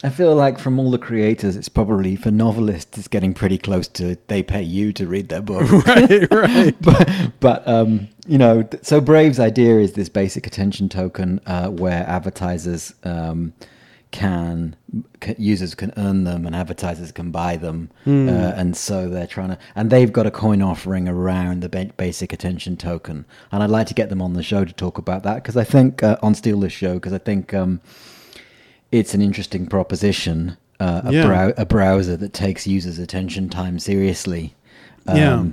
[0.03, 3.87] I feel like from all the creators, it's probably for novelists, it's getting pretty close
[3.89, 5.69] to they pay you to read their book.
[5.87, 6.75] right, right.
[6.81, 12.03] but but um, you know, so Brave's idea is this basic attention token uh, where
[12.07, 13.53] advertisers um,
[14.11, 14.75] can
[15.23, 18.29] c- users can earn them and advertisers can buy them, Hmm.
[18.29, 21.91] uh, and so they're trying to and they've got a coin offering around the ba-
[21.97, 25.23] basic attention token, and I'd like to get them on the show to talk about
[25.23, 27.53] that because I think uh, on Steal This Show because I think.
[27.55, 27.81] Um,
[28.91, 30.57] it's an interesting proposition.
[30.79, 31.25] Uh, a, Yeah.
[31.25, 34.53] brow- a browser that takes users' attention time seriously
[35.07, 35.45] um, Yeah.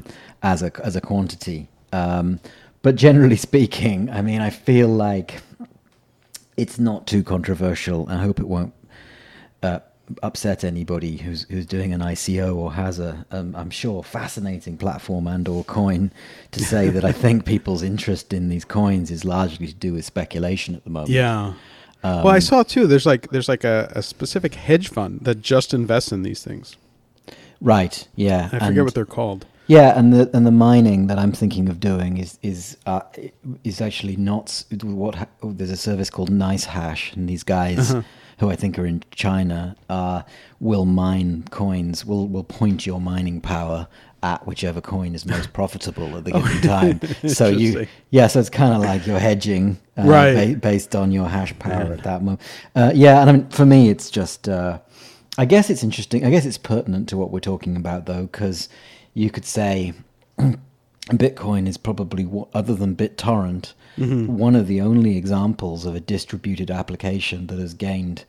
[0.43, 1.69] as a as a quantity.
[1.93, 2.41] Um,
[2.83, 5.41] but generally speaking, I mean, I feel like
[6.57, 8.07] it's not too controversial.
[8.09, 8.75] I hope it won't
[9.63, 9.79] uh,
[10.23, 15.27] upset anybody who's who's doing an ICO or has a, um, I'm sure, fascinating platform
[15.27, 16.13] and or coin
[16.53, 20.05] to say that I think people's interest in these coins is largely to do with
[20.05, 21.11] speculation at the moment.
[21.11, 21.55] Yeah.
[22.05, 22.87] Um, well, I saw too.
[22.87, 26.77] There's like there's like a, a specific hedge fund that just invests in these things.
[27.61, 28.07] Right.
[28.17, 28.51] Yeah.
[28.53, 29.47] I and- forget what they're called.
[29.67, 33.01] Yeah, and the and the mining that I'm thinking of doing is is uh,
[33.65, 37.91] is actually not what ha- oh, there's a service called Nice Hash, and these guys
[37.91, 38.03] Uh-huh.
[38.41, 40.21] who I think are in China uh,
[40.61, 42.05] will mine coins.
[42.05, 43.89] Will will point your mining power
[44.25, 47.01] at whichever coin is most profitable at the given time.
[47.39, 50.55] So you yeah, so it's kind of like you're hedging uh, Right.
[50.55, 52.41] ba- based on your hash power at that moment.
[52.75, 54.49] Uh, yeah, and I mean for me it's just.
[54.49, 54.79] Uh,
[55.37, 56.25] I guess it's interesting.
[56.25, 58.69] I guess it's pertinent to what we're talking about, though, because
[59.15, 59.93] you could say
[61.09, 64.37] Bitcoin is probably, other than BitTorrent, Mm-hmm.
[64.39, 68.25] one of the only examples of a distributed application that has gained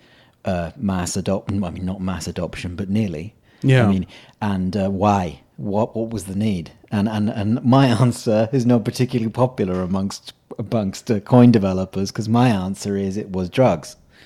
[0.45, 1.63] uh, mass adoption.
[1.63, 3.33] I mean, not mass adoption, but nearly.
[3.69, 3.85] Yeah.
[3.87, 4.07] I mean,
[4.41, 5.41] and uh, why?
[5.57, 6.71] What what was the need?
[6.91, 12.29] And and and my answer is not particularly popular amongst amongst uh, coin developers because
[12.29, 13.95] my answer is it was drugs.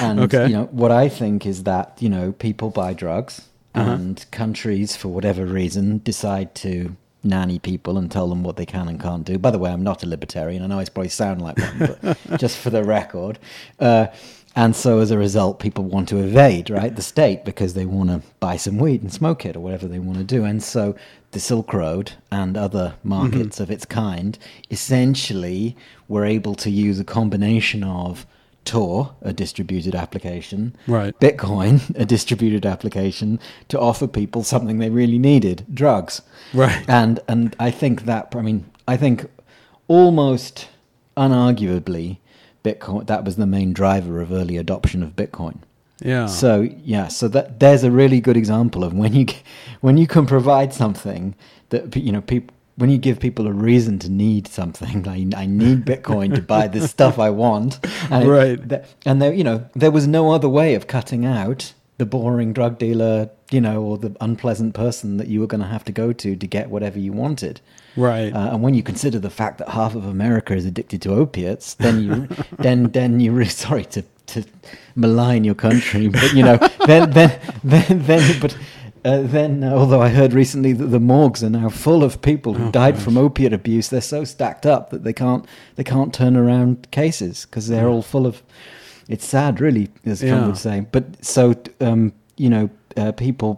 [0.00, 0.46] and Okay.
[0.48, 3.90] you know what I think is that you know people buy drugs Uh-huh.
[3.90, 8.88] and countries for whatever reason decide to nanny people and tell them what they can
[8.88, 9.38] and can't do.
[9.38, 10.62] By the way, I'm not a libertarian.
[10.62, 13.38] I know I probably sound like one, but just for the record.
[13.78, 14.06] Uh,
[14.54, 18.10] and so as a result, people want to evade, right, the state because they want
[18.10, 20.44] to buy some weed and smoke it or whatever they want to do.
[20.44, 20.94] And so
[21.30, 23.62] the Silk Road and other markets mm-hmm.
[23.62, 24.38] of its kind
[24.70, 25.74] essentially
[26.06, 28.26] were able to use a combination of
[28.64, 31.18] Tor, a distributed application, Right.
[31.18, 36.22] Bitcoin, a distributed application, to offer people something they really needed, drugs.
[36.52, 36.84] Right.
[36.88, 39.26] And and I think that I mean I think
[39.88, 40.68] almost
[41.16, 42.18] unarguably
[42.64, 45.58] Bitcoin that was the main driver of early adoption of Bitcoin.
[46.04, 46.26] Yeah.
[46.26, 49.26] So yeah, so that there's a really good example of when you
[49.80, 51.34] when you can provide something
[51.70, 55.46] that you know people when you give people a reason to need something like I
[55.46, 57.78] need Bitcoin to buy this stuff I want,
[58.10, 58.68] and Right.
[58.68, 61.72] that- and there you know there was no other way of cutting out
[62.02, 65.68] the boring drug dealer, you know, or the unpleasant person that you were going to
[65.68, 67.60] have to go to to get whatever you wanted.
[67.96, 68.32] Right.
[68.32, 71.74] Uh, and when you consider the fact that half of America is addicted to opiates,
[71.74, 74.44] then you then then you're really sorry to, to
[74.96, 76.56] malign your country, but you know
[76.88, 78.56] then then then then but.
[79.04, 82.54] Uh, then, uh, although I heard recently that the morgues are now full of people
[82.54, 86.14] who Oh, died from opiate abuse, they're so stacked up that they can't they can't
[86.14, 88.42] turn around cases because they're all full of.
[89.12, 90.46] It's sad, really, as Trump Yeah.
[90.46, 90.76] would say.
[90.90, 93.50] But so um, you know, uh, people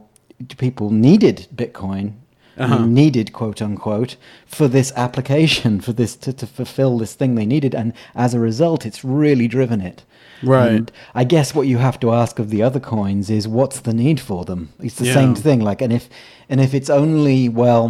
[0.58, 2.12] people needed Bitcoin
[2.58, 2.84] Uh-huh.
[2.86, 7.74] needed quote unquote for this application for this to, to fulfill this thing they needed
[7.74, 10.04] and as a result it's really driven it
[10.42, 10.70] Right.
[10.76, 13.92] and i guess what you have to ask of the other coins is what's the
[13.94, 15.14] need for them it's the Yeah.
[15.20, 16.08] same thing like and if
[16.48, 17.84] and if it's only well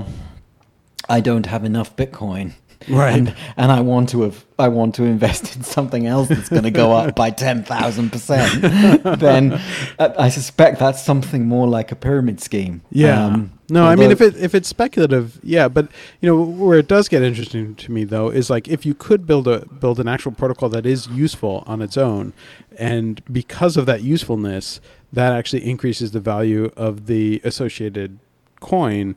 [1.17, 2.53] i don't have enough bitcoin
[2.89, 3.15] Right.
[3.15, 6.65] and, and I want to have, I want to invest in something else that's going
[6.65, 8.63] to go up by ten thousand percent.
[9.25, 9.61] Then
[9.99, 12.83] uh, I suspect that's something more like a pyramid scheme.
[12.91, 13.27] Yeah.
[13.27, 15.89] Um, no, I mean if it if it's speculative, yeah, but
[16.21, 19.27] you know where it does get interesting to me though is like if you could
[19.27, 22.35] build a build an actual protocol that is useful on its own,
[22.77, 24.81] and because of that usefulness,
[25.13, 28.19] that actually increases the value of the associated
[28.61, 29.17] coin,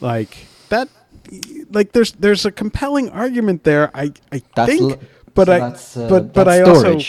[0.00, 0.88] like that.
[1.70, 3.90] Like there's there's a compelling argument there.
[3.94, 5.00] I I That's think, l-
[5.34, 5.58] but so I
[5.96, 7.06] uh, but but I that's also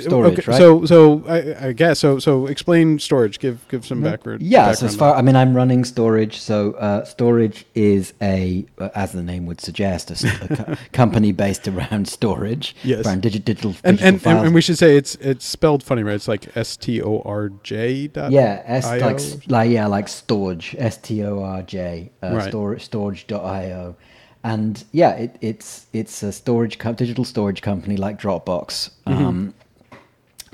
[0.00, 0.26] Storj.
[0.32, 0.58] Okay, right?
[0.58, 3.38] So so I, I guess so so explain Storj.
[3.38, 4.40] Give give some backward.
[4.40, 4.50] Mm-hmm.
[4.52, 6.34] Yeah, so as far I mean, I'm running Storj.
[6.34, 11.66] So uh, Storj is a, uh, as the name would suggest, a, co- company based
[11.68, 13.06] around storage, Yes.
[13.06, 16.02] around digi- digital, and digital and, and and we should say it's it's spelled funny,
[16.02, 16.14] right?
[16.14, 18.32] It's like S T O R J dot.
[18.32, 22.52] yeah, S like like yeah, like storage, S T O R J, uh, Right.
[22.52, 23.96] Storj Storj.io,
[24.44, 28.90] and yeah, it, it's it's a storage co- digital storage company like Dropbox.
[29.06, 29.50] Mm-hmm.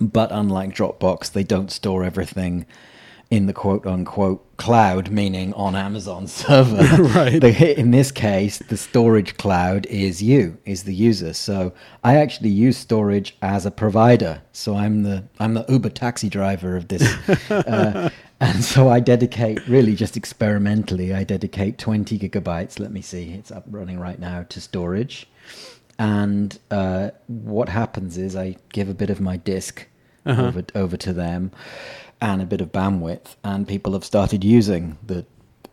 [0.01, 2.67] But unlike Dropbox, they don't store everything
[3.31, 7.03] in the quote unquote cloud, meaning on Amazon server.
[7.19, 7.41] Right.
[7.41, 11.33] The, in this case, the storage cloud is you, is the user.
[11.33, 11.73] So
[12.05, 14.43] I actually use Storj as a provider.
[14.53, 17.03] So I'm the I'm the Uber taxi driver of this.
[17.51, 22.79] uh, and so I dedicate, really just experimentally, I dedicate 20 gigabytes.
[22.79, 25.25] Let me see, it's up running right now to Storj.
[25.99, 29.87] And uh, what happens is I give a bit of my disk
[30.27, 30.47] Uh-huh.
[30.49, 31.51] over over to them,
[32.21, 35.25] and a bit of bandwidth, and people have started using the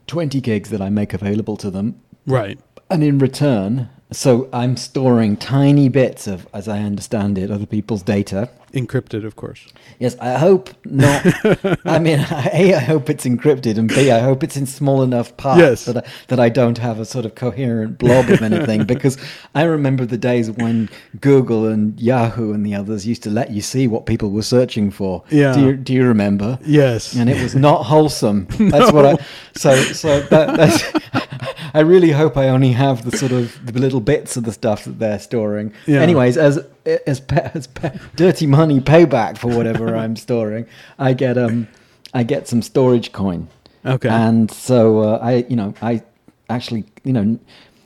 [0.07, 1.95] 20 gigs that I make available to them.
[2.25, 2.57] Right.
[2.89, 8.03] And in return, so I'm storing tiny bits of, as I understand it, other people's
[8.03, 8.49] data.
[8.73, 9.65] Encrypted, of course.
[9.99, 11.25] Yes, I hope not.
[11.85, 12.19] I mean,
[12.51, 15.85] A, I hope it's encrypted, and B, I hope it's in small enough parts Yes.
[15.85, 18.83] that, I, that I don't have a sort of coherent blob of anything.
[18.93, 19.17] because
[19.55, 20.89] I remember the days when
[21.21, 24.91] Google and Yahoo and the others used to let you see what people were searching
[24.91, 25.23] for.
[25.29, 25.53] Yeah.
[25.53, 26.59] Do you, do you remember?
[26.65, 27.15] Yes.
[27.15, 28.45] and it was not wholesome.
[28.59, 29.25] That's what I.
[29.55, 31.24] So so that, that's.
[31.73, 34.85] I really hope I only have the sort of the little bits of the stuff
[34.85, 35.73] that they're storing.
[35.85, 36.01] Yeah.
[36.01, 37.67] Anyways, as as as
[38.15, 40.65] dirty money payback for whatever I'm storing,
[40.99, 41.67] I get um
[42.13, 43.47] I get some Storj coin.
[43.85, 44.09] Okay.
[44.09, 46.03] And so uh, I you know I
[46.49, 47.39] actually you know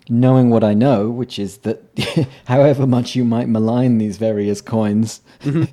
[0.09, 1.83] knowing what I know, which is that
[2.45, 5.63] however much you might malign these various coins, Mm-hmm.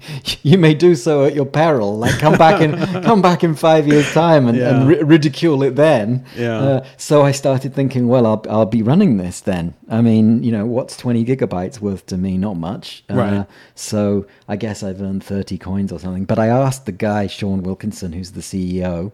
[0.49, 1.99] you may do so at your peril.
[1.99, 5.75] Like come back in come back in five years' time and, and ri- ridicule it
[5.75, 6.25] then.
[6.37, 6.59] Yeah.
[6.59, 9.75] Uh, so I started thinking, well, I'll I'll be running this then.
[9.91, 12.39] I mean, you know, what's twenty gigabytes worth to me?
[12.39, 13.03] Not much.
[13.11, 13.47] Uh, Right.
[13.75, 16.27] so I guess I've earned thirty coins or something.
[16.27, 19.11] But I asked the guy Shawn Wilkinson, who's the CEO.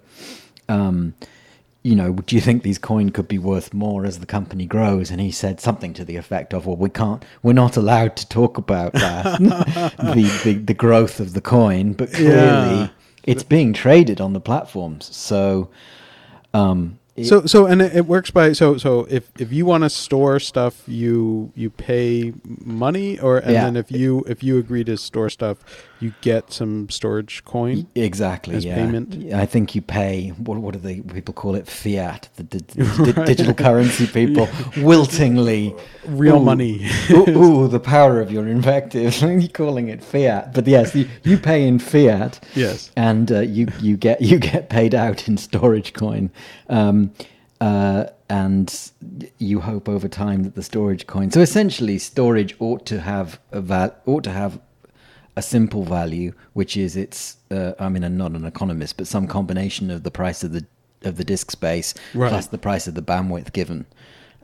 [0.68, 1.14] Um,
[1.85, 5.11] you know, do you think these coin could be worth more as the company grows?
[5.11, 8.29] And he said something to the effect of, "Well, we can't, we're not allowed to
[8.29, 9.38] talk about that,
[9.99, 12.37] the, the the growth of the coin, but clearly
[12.83, 12.88] Yeah.
[13.25, 15.71] it's being traded on the platforms." So,
[16.55, 19.83] um, it- so so and it, it works by so so if if you want
[19.85, 22.33] to store stuff you you pay
[22.64, 23.64] money or and Yeah.
[23.64, 25.59] then if you if you agree to store stuff
[26.03, 27.86] you get some Storj coin.
[27.94, 28.57] Exactly.
[28.57, 28.74] as yeah.
[28.74, 29.32] payment?
[29.32, 30.28] I think you pay.
[30.30, 31.66] What, what do they people call it?
[31.68, 32.28] Fiat.
[32.36, 34.46] The, di- di- digital currency people
[34.76, 36.44] wiltingly Real Ooh.
[36.44, 36.88] money.
[37.11, 39.16] ooh, ooh, the power of your invective.
[39.20, 42.40] You're calling it fiat, but yes, you, you pay in fiat.
[42.55, 42.90] Yes.
[42.96, 46.30] and uh, you you get you get paid out in Storj coin,
[46.68, 47.12] um,
[47.61, 48.90] uh, and
[49.38, 51.30] you hope over time that the Storj coin.
[51.30, 54.59] So essentially, Storj ought to have a val- ought to have
[55.37, 57.37] a simple value, which is it's.
[57.51, 60.64] Uh, I mean, I'm not an economist, but some combination of the price of the
[61.05, 62.28] of the disk space Right.
[62.28, 63.87] plus the price of the bandwidth given.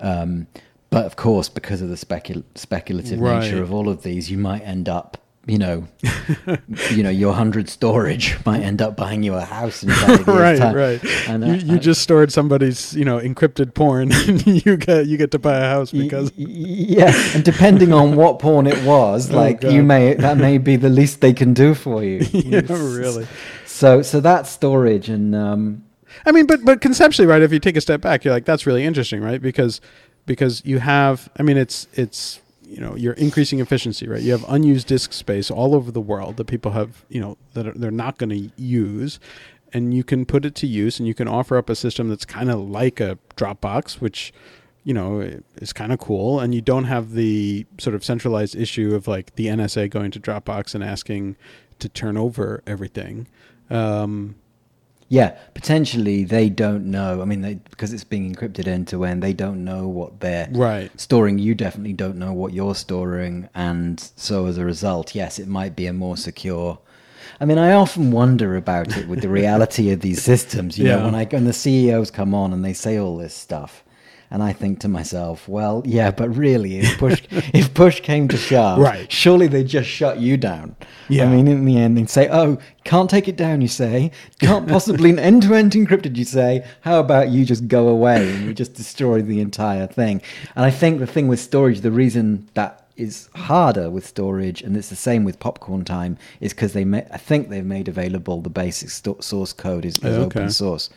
[0.01, 0.47] Um,
[0.91, 3.41] but of course, because of the specul- speculative Right.
[3.43, 5.19] nature of all of these, you might end up,
[5.49, 5.89] you know,
[6.91, 10.27] you know, your hundred Storj might end up buying you a house in five years'
[10.29, 10.75] right, time.
[10.75, 11.05] right.
[11.27, 14.13] And, you uh, you uh, just stored somebody's, you know, encrypted porn.
[14.13, 18.15] and you get you get to buy a house because y- yeah, and depending on
[18.15, 19.73] what porn it was, Oh, like God.
[19.73, 22.19] you may that may be the least they can do for you.
[22.33, 23.27] yeah, really.
[23.67, 25.85] So so that's Storj, and um,
[26.27, 27.43] I mean, but but conceptually, right?
[27.43, 29.41] If you take a step back, you're like, that's really interesting, right?
[29.41, 29.81] Because
[30.27, 34.21] because you have, I mean, it's it's you know, you're increasing efficiency, right?
[34.21, 37.67] You have unused disk space all over the world that people have, you know, that
[37.67, 39.19] are, they're not going to use,
[39.73, 42.25] and you can put it to use, and you can offer up a system that's
[42.25, 44.33] kind of like a Dropbox, which
[44.85, 45.21] you know
[45.57, 49.35] is kind of cool, and you don't have the sort of centralized issue of like
[49.37, 51.37] the NSA going to Dropbox and asking
[51.79, 53.27] to turn over everything.
[53.71, 54.37] Um,
[55.09, 57.23] yeah, potentially they don't know.
[57.23, 60.49] I mean, they, because it's being encrypted end to end, they don't know what they're
[60.53, 60.91] right.
[61.01, 61.39] storing.
[61.39, 65.75] You definitely don't know what you're storing, and so as a result, yes, it might
[65.77, 66.79] be a more secure.
[67.41, 70.79] I mean, I often wonder about it with the reality of these systems.
[70.79, 70.97] You Yeah.
[70.97, 73.85] know, when I when the CEOs come on and they say all this stuff,
[74.31, 78.37] and I think to myself, well, yeah, but really, if push if push came to
[78.37, 79.11] shove, Right.
[79.11, 80.77] surely they just shut you down.
[81.09, 81.25] Yeah.
[81.25, 84.11] I mean, in the end, they'd say, "Oh, can't take it down," you say.
[84.41, 86.67] Can't possibly an end to end encrypted, you say.
[86.83, 90.21] How about you just go away and you just destroy the entire thing?
[90.57, 94.77] And I think the thing with Storj, the reason that is harder with Storj, and
[94.77, 98.41] it's the same with popcorn time, is because they, ma- I think they've made available
[98.43, 100.41] the basic sto- source code is, is Oh, okay.
[100.41, 100.91] open source.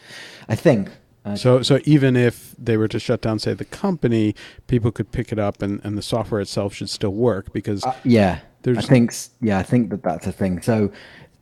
[0.49, 0.89] I think.
[1.25, 4.33] Uh, So, so even if they were to shut down, say, the company,
[4.67, 7.93] people could pick it up, and, and the software itself should still work because Uh,
[8.03, 10.61] yeah, There's- I think yeah, I think that that's a thing.
[10.61, 10.91] So,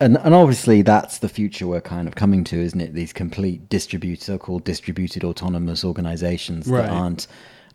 [0.01, 2.93] and and obviously that's the future we're kind of coming to, isn't it?
[2.93, 6.83] These complete distributed, so-called distributed autonomous organizations Right.
[6.83, 7.27] that aren't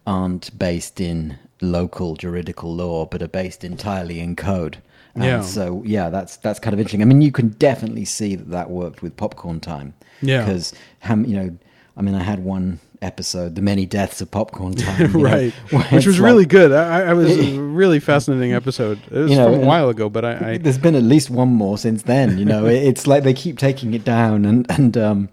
[0.06, 4.78] aren't based in local juridical law, but are based entirely in code.
[5.14, 5.40] And Yeah.
[5.42, 7.02] So yeah, that's that's kind of interesting.
[7.02, 9.94] I mean, you can definitely see that that worked with Popcorn Time.
[10.20, 10.44] Yeah.
[10.44, 10.72] Because
[11.08, 11.50] you know,
[11.96, 15.52] I mean, I had one episode, the many deaths of Popcorn Time, you know, right,
[15.92, 16.72] which was like- really good.
[16.72, 18.98] I, I was a really fascinating episode.
[19.10, 21.30] It was You know, from a while ago, but I, I There's been at least
[21.30, 22.38] one more since then.
[22.38, 25.28] You know, it's like they keep taking it down, and and um,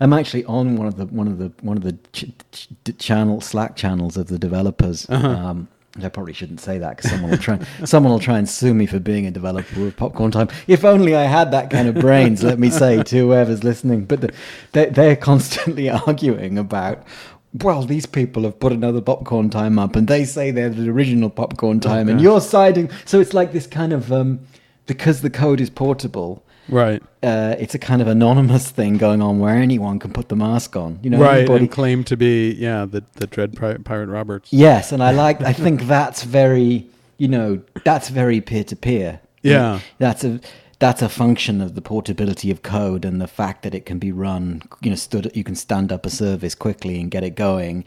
[0.00, 3.40] I'm actually on one of the one of the one of the ch- ch- channel
[3.40, 5.08] Slack channels of the developers.
[5.08, 5.28] Uh-huh.
[5.28, 5.68] Um,
[6.00, 8.86] I probably shouldn't say that because someone will try someone will try and sue me
[8.86, 10.48] for being a developer of Popcorn Time.
[10.66, 14.06] If only I had that kind of brains, let me say to whoever's listening.
[14.06, 14.34] But the,
[14.72, 17.02] they, they're constantly arguing about.
[17.54, 21.28] Well, these people have put another popcorn time up, and they say they're the original
[21.28, 22.22] popcorn time, and gosh.
[22.22, 22.90] you're siding.
[23.04, 24.40] So it's like this kind of um,
[24.86, 26.42] because the code is portable.
[26.68, 30.36] Right, Uh, it's a kind of anonymous thing going on where anyone can put the
[30.36, 30.98] mask on.
[31.02, 34.52] You know, right, anybody- and claim to be yeah the the Dread Pirate Roberts.
[34.52, 35.40] Yes, and I like.
[35.42, 36.86] I think that's very.
[37.18, 39.20] You know, that's very peer to peer.
[39.42, 39.80] Yeah.
[39.98, 40.40] that's a
[40.82, 44.10] that's a function of the portability of code and the fact that it can be
[44.10, 44.62] run.
[44.80, 45.30] You know, stood.
[45.32, 47.84] You can stand up a service quickly and get it going,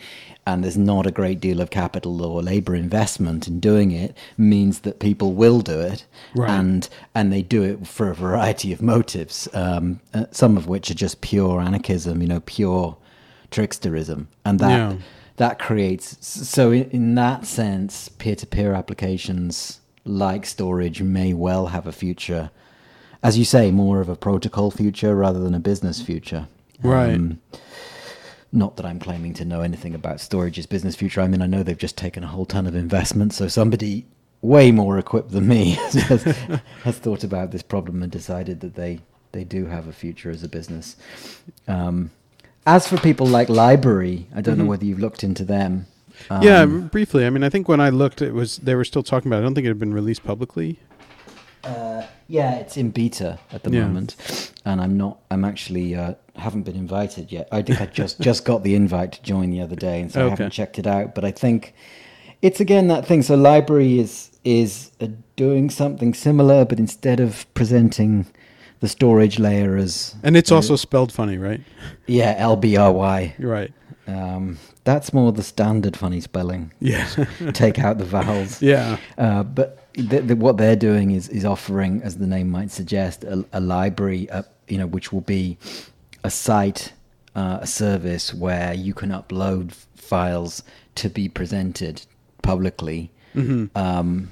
[0.47, 4.15] and there's not a great deal of capital or labor investment in doing it.
[4.37, 6.49] Means that people will do it, Right.
[6.49, 9.49] and and they do it for a variety of motives.
[9.53, 12.21] Um, uh, some of which are just pure anarchism.
[12.21, 12.95] You know, pure
[13.51, 14.93] tricksterism, and that Yeah.
[15.37, 21.91] that creates so in, in that sense peer-to-peer applications like Storj may well have a
[21.91, 22.51] future
[23.27, 26.43] as you say more of a protocol future rather than a business future
[26.83, 27.21] Um, Right.
[28.51, 31.63] not that i'm claiming to know anything about Storj's business future i mean i know
[31.63, 34.05] they've just taken a whole ton of investment so somebody
[34.41, 35.63] way more equipped than me
[36.09, 36.23] has,
[36.83, 38.99] has thought about this problem and decided that they
[39.31, 40.95] they do have a future as a business
[41.67, 42.11] um,
[42.67, 45.73] as for people like LBRY i don't know whether you've looked into them
[46.29, 46.43] Mm-hmm.
[46.43, 47.25] yeah, Um, briefly.
[47.25, 49.39] I mean, I think when I looked, it was they were still talking about.
[49.39, 49.41] it.
[49.41, 50.79] I don't think it had been released publicly.
[51.65, 53.81] Uh, yeah, it's in beta at the Yeah.
[53.85, 55.19] moment, and I'm not.
[55.31, 57.47] I'm actually uh, haven't been invited yet.
[57.51, 60.25] I think I just just got the invite to join the other day, and so
[60.27, 61.15] I haven't checked it out.
[61.15, 61.73] But I think
[62.41, 63.21] it's again that thing.
[63.23, 68.25] So LBRY is is uh, doing something similar, but instead of presenting
[68.81, 71.61] the storage layer as And it's also spelled funny, right?
[72.07, 73.33] yeah LBRY.
[73.39, 73.71] Right.
[74.07, 76.71] Um, that's more the standard funny spelling.
[76.79, 77.07] Yeah.
[77.53, 78.61] Take out the vowels.
[78.73, 78.97] yeah.
[79.17, 83.23] Uh, but the, the, what they're doing is is offering, as the name might suggest,
[83.23, 85.57] a, a library, uh, you know, which will be
[86.23, 86.93] a site,
[87.35, 90.63] uh, a service where you can upload files
[90.95, 92.05] to be presented
[92.41, 93.11] publicly.
[93.75, 94.31] Um,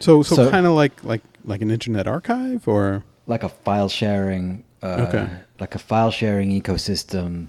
[0.00, 3.88] So so, So- kind of like like like an internet archive or like a file
[3.88, 5.28] sharing, uh, Okay.
[5.60, 7.48] like a file sharing ecosystem.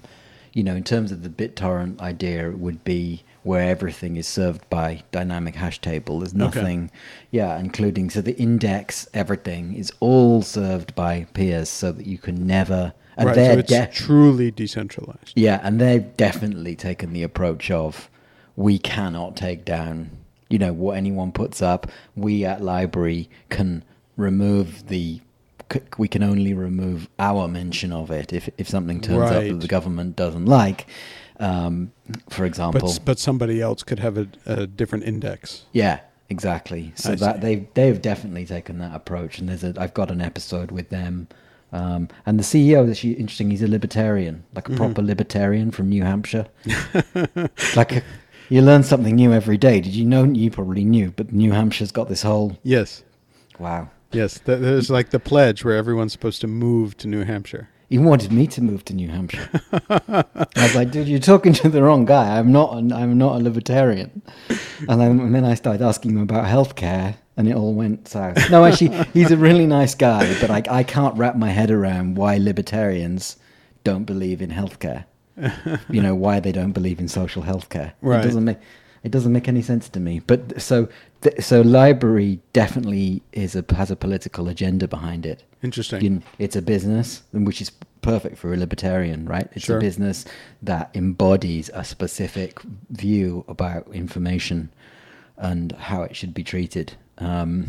[0.54, 4.68] You know, in terms of the BitTorrent idea, it would be where everything is served
[4.68, 6.18] by dynamic hash table.
[6.20, 6.90] There's nothing,
[7.30, 12.46] yeah, including so the index, everything is all served by peers, so that you can
[12.46, 12.92] never.
[13.16, 13.34] And right.
[13.34, 15.32] they're So it's de- truly decentralized.
[15.34, 18.10] yeah, and they've definitely taken the approach of
[18.54, 20.10] we cannot take down,
[20.50, 21.90] you know, what anyone puts up.
[22.14, 23.82] We at LBRY can
[24.18, 25.20] remove the,
[25.96, 29.68] we can only remove our mention of it if if something turns up that the
[29.68, 30.86] government doesn't like.
[31.40, 31.92] Um,
[32.30, 35.64] for example, But but somebody else could have a, a different index.
[35.72, 36.92] yeah, exactly.
[36.96, 37.40] So I that see.
[37.40, 41.28] they've they've definitely taken that approach, and there's a I've got an episode with them,
[41.72, 43.50] um, and the CEO is actually interesting.
[43.50, 44.74] He's a libertarian, like Mm-hmm.
[44.74, 46.46] a proper libertarian from New Hampshire.
[47.76, 48.02] like a,
[48.48, 49.80] you learn something new every day.
[49.80, 50.24] Did you know?
[50.24, 53.04] You probably knew, but New Hampshire's got this whole Yes.
[53.58, 53.90] wow.
[54.10, 54.38] Yes.
[54.44, 57.68] There's like the pledge where everyone's supposed to move to New Hampshire.
[57.88, 59.48] He wanted me to move to New Hampshire.
[59.72, 62.38] I was like, dude, you're talking to the wrong guy.
[62.38, 62.76] I'm not.
[62.76, 64.20] An, I'm not a libertarian.
[64.88, 68.50] And then, and then I started asking him about healthcare, and it all went south.
[68.50, 72.16] No, actually, he's a really nice guy, but I, I can't wrap my head around
[72.16, 73.36] why libertarians
[73.84, 75.06] don't believe in healthcare.
[75.88, 77.92] you know why they don't believe in social healthcare.
[78.02, 78.20] Right.
[78.20, 78.58] It doesn't make
[79.04, 80.20] it doesn't make any sense to me.
[80.20, 80.88] But so
[81.22, 85.44] th- so LBRY definitely is a has a political agenda behind it.
[85.62, 86.02] Interesting.
[86.02, 87.70] You know, it's a business, which is
[88.02, 89.48] perfect for a libertarian, right?
[89.54, 89.78] It's Sure.
[89.78, 90.24] a business
[90.62, 94.70] that embodies a specific view about information
[95.36, 96.92] and how it should be treated.
[97.18, 97.66] Um,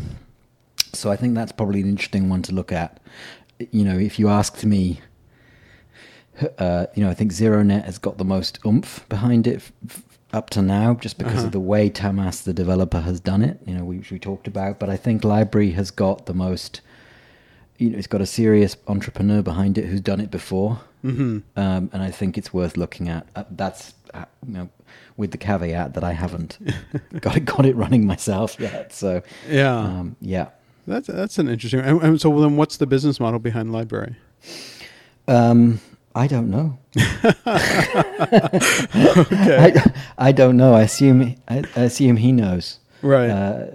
[0.92, 3.00] so I think that's probably an interesting one to look at.
[3.72, 5.00] You know, if you asked me,
[6.58, 10.02] uh, you know, I think ZeroNet has got the most oomph behind it f- f-
[10.32, 11.46] up to now, just because Uh-huh.
[11.46, 13.60] of the way Tamas, the developer, has done it.
[13.66, 14.78] You know, which we talked about.
[14.78, 16.80] But I think LBRY has got the most.
[17.80, 21.88] You know, it's got a serious entrepreneur behind it who's done it before, hmm um,
[21.92, 23.26] and I think it's worth looking at.
[23.34, 24.68] Uh, that's uh, you know,
[25.16, 26.58] with the caveat that I haven't
[27.20, 28.92] got it got it running myself yet.
[28.92, 29.76] So Yeah.
[29.78, 30.48] um, yeah.
[30.86, 31.80] That's that's an interesting.
[31.80, 34.14] And, and so then, what's the business model behind LBRY?
[35.28, 35.80] Um,
[36.14, 36.78] I don't know.
[39.16, 39.72] Okay.
[39.76, 40.74] I, I don't know.
[40.74, 42.78] I assume I, I assume he knows.
[43.02, 43.30] Right.
[43.30, 43.66] Uh,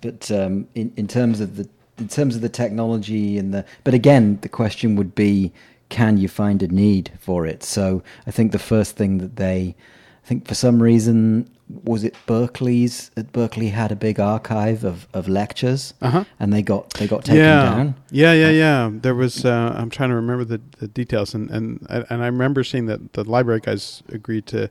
[0.00, 1.68] but um, in in terms of the
[1.98, 5.52] in terms of the technology and the but again the question would be
[5.90, 7.62] can you find a need for it?
[7.62, 9.76] So I think the first thing that they
[10.24, 11.48] I think for some reason
[11.84, 16.24] was it Berkeley's that Berkeley had a big archive of, of lectures Uh-huh.
[16.40, 17.62] and they got they got taken yeah.
[17.64, 17.94] down.
[18.10, 18.90] Yeah, yeah, yeah.
[18.92, 19.44] There was.
[19.44, 23.12] Uh, I'm trying to remember the, the details, and and and I remember seeing that
[23.14, 24.70] the LBRY guys agreed to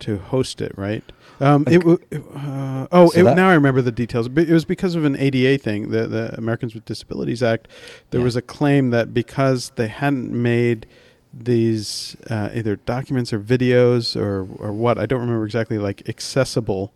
[0.00, 0.72] to host it.
[0.76, 1.04] Right.
[1.40, 4.28] Um, it, w- it, uh, oh, So it, that- now I remember the details.
[4.28, 7.68] But it was because of an ADA thing, the the Americans with Disabilities Act.
[8.10, 8.24] There Yeah.
[8.24, 10.86] was a claim that because they hadn't made
[11.32, 16.92] these uh, either documents or videos or or what I don't remember exactly, like accessible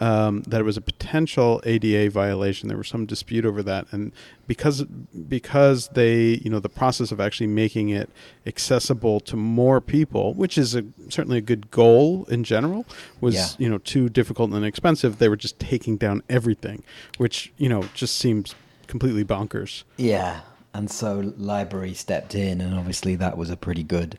[0.00, 2.68] um, that it was a potential ADA violation.
[2.68, 4.12] There was some dispute over that, and
[4.46, 4.84] because
[5.28, 8.10] because they, you know, the process of actually making it
[8.46, 12.84] accessible to more people, which is a, certainly a good goal in general,
[13.20, 13.46] was Yeah.
[13.58, 15.18] you know too difficult and expensive.
[15.18, 16.82] They were just taking down everything,
[17.18, 18.54] which you know just seems
[18.86, 19.84] completely bonkers.
[19.96, 20.40] Yeah,
[20.74, 24.18] and so LBRY stepped in, and obviously that was a pretty good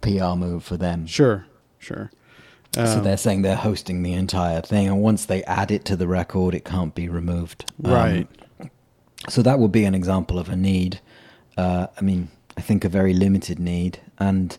[0.00, 1.06] PR move for them.
[1.06, 1.46] Sure,
[1.78, 2.10] sure.
[2.74, 5.96] So Um, they're saying they're hosting the entire thing, and once they add it to
[5.96, 7.64] the record, it can't be removed.
[7.84, 8.28] Um, right.
[9.28, 11.00] so that would be an example of a need.
[11.56, 14.56] Uh, I mean, I think a very limited need, and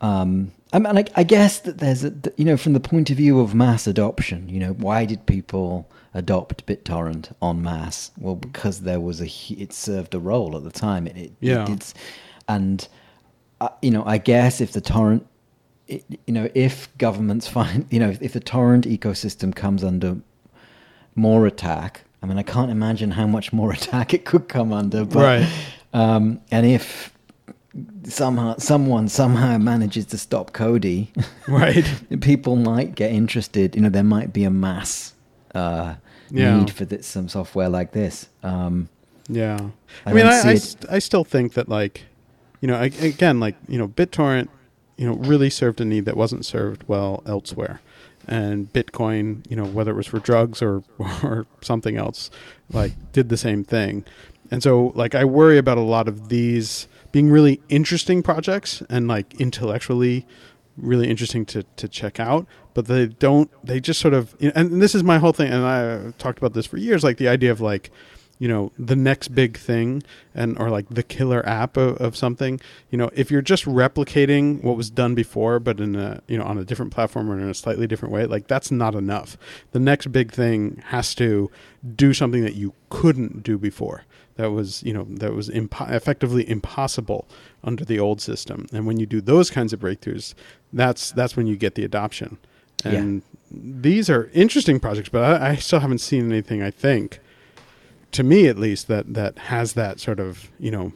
[0.00, 3.16] um, I mean, I, I guess that there's a, you know, from the point of
[3.16, 8.10] view of mass adoption, you know, why did people adopt BitTorrent en masse?
[8.18, 11.06] Well, because there was a, it served a role at the time.
[11.06, 11.62] It, it, Yeah.
[11.62, 11.84] it did,
[12.48, 12.86] and
[13.60, 15.26] uh, you know, I guess if the torrent,
[15.90, 20.16] it, you know, if governments find, you know, if, the torrent ecosystem comes under
[21.14, 25.04] more attack, I mean, I can't imagine how much more attack it could come under.
[25.04, 25.48] But, Right.
[25.92, 27.12] Um, and if
[28.04, 31.08] somehow someone somehow manages to stop Kodi,
[31.48, 31.84] Right.
[32.20, 33.74] people might get interested.
[33.74, 35.14] You know, there might be a mass
[35.54, 35.94] uh,
[36.30, 36.58] Yeah.
[36.58, 38.28] need for this, some software like this.
[38.42, 38.88] Um,
[39.28, 39.58] Yeah.
[40.06, 42.02] I, I mean, I, I, st- I still think that, like,
[42.60, 44.48] you know, I, again, like, you know, BitTorrent,
[45.00, 47.80] you know, really served a need that wasn't served well elsewhere.
[48.28, 52.30] And Bitcoin, you know, whether it was for drugs or, or something else,
[52.70, 54.04] like, did the same thing.
[54.50, 59.08] And so, like, I worry about a lot of these being really interesting projects and,
[59.08, 60.26] like, intellectually
[60.76, 64.94] really interesting to, to check out, but they don't, they just sort of, and this
[64.94, 67.60] is my whole thing, and I talked about this for years, like the idea of
[67.60, 67.90] like,
[68.40, 70.02] you know, the next big thing
[70.34, 72.58] and, or like the killer app of, of something,
[72.90, 76.44] you know, if you're just replicating what was done before, but in a, you know,
[76.44, 79.36] on a different platform or in a slightly different way, like that's not enough.
[79.72, 81.50] The next big thing has to
[81.94, 84.04] do something that you couldn't do before.
[84.36, 87.28] That was you know that was impo- effectively impossible
[87.62, 88.66] under the old system.
[88.72, 90.32] And when you do those kinds of breakthroughs
[90.72, 92.38] that's that's when you get the adoption.
[92.96, 97.18] And these are interesting projects but I, I still haven't seen anything i think
[98.12, 100.92] to me at least that that has that sort of you know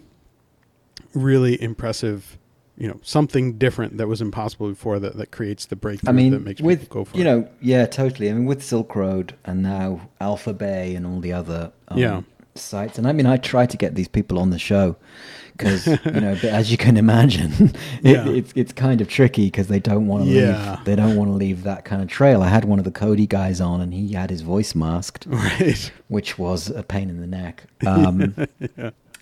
[1.15, 2.39] really impressive
[2.77, 6.33] you know something different that was impossible before that, that creates the breakthrough I mean,
[6.33, 7.27] that makes with people go for you it.
[7.27, 8.29] know, yeah, totally.
[8.31, 12.23] I mean, with Silk Road and now Alpha Bay and all the other um, Yeah.
[12.57, 14.95] Sites, and I mean, I try to get these people on the show
[15.57, 17.53] because you know, but as you can imagine,
[18.03, 18.29] it, Yeah.
[18.29, 20.77] it's it's kind of tricky because they don't want to Yeah.
[20.77, 20.85] leave.
[20.85, 22.43] They don't want to leave that kind of trail.
[22.43, 25.91] I had one of the Kodi guys on, and he had his voice masked, right
[26.09, 27.65] which was a pain in the neck.
[27.87, 28.35] Um,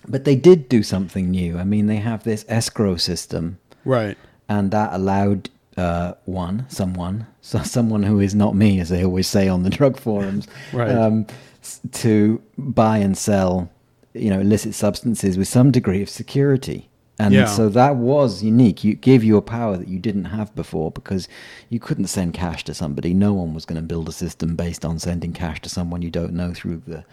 [0.07, 1.57] But they did do something new.
[1.57, 4.17] I mean, they have this escrow system right
[4.49, 9.27] and that allowed uh, one someone so someone who is not me as they always
[9.27, 10.89] say on the drug forums Right.
[10.91, 11.25] um,
[11.91, 13.69] to buy and sell
[14.13, 16.89] you know illicit substances with some degree of security.
[17.19, 17.45] And Yeah.
[17.45, 18.83] so that was unique.
[18.83, 21.27] You gave you a power that you didn't have before because
[21.69, 23.13] you couldn't send cash to somebody.
[23.13, 26.09] No one was going to build a system based on sending cash to someone you
[26.09, 27.03] don't know through the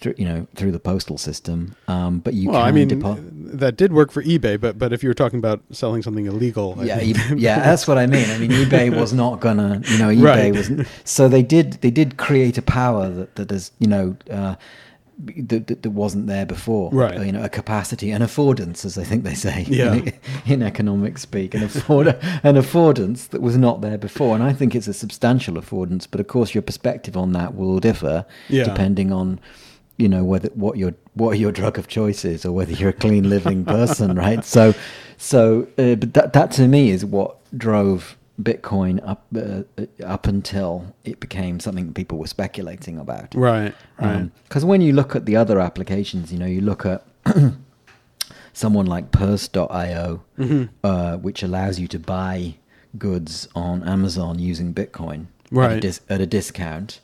[0.00, 3.58] through, you know through the postal system um, but you well, can I mean, depo-
[3.58, 6.76] that did work for eBay, but but if you were talking about selling something illegal,
[6.78, 8.28] I yeah, e- yeah, that's what I mean.
[8.30, 10.54] I mean, eBay was not gonna, you know, eBay Right.
[10.54, 10.70] was.
[11.04, 14.54] So they did, they did create a power that that is, you know, uh,
[15.18, 16.90] that, that, that wasn't there before.
[16.92, 17.26] Right.
[17.26, 19.66] You know, a capacity, an affordance, as I think they say.
[19.68, 19.94] Yeah.
[19.94, 20.12] In,
[20.46, 24.74] in economic speak, an afford, an affordance that was not there before, and I think
[24.74, 26.06] it's a substantial affordance.
[26.10, 28.64] But of course, your perspective on that will differ Yeah.
[28.64, 29.40] depending on.
[30.00, 33.00] You know whether what your what your drug of choice is, or whether you're a
[33.04, 34.44] clean living person, right?
[34.44, 34.74] So,
[35.18, 39.62] so uh, but that that to me is what drove Bitcoin up uh,
[40.14, 43.34] up until it became something people were speculating about.
[43.34, 47.04] right, right, Because when you look at the other applications, you know, you look at
[48.52, 50.64] someone like Purse.io, Mm-hmm.
[50.82, 52.54] uh, which allows you to buy
[52.98, 55.80] goods on Amazon using Bitcoin at, a Right.
[55.82, 57.00] dis- at a discount.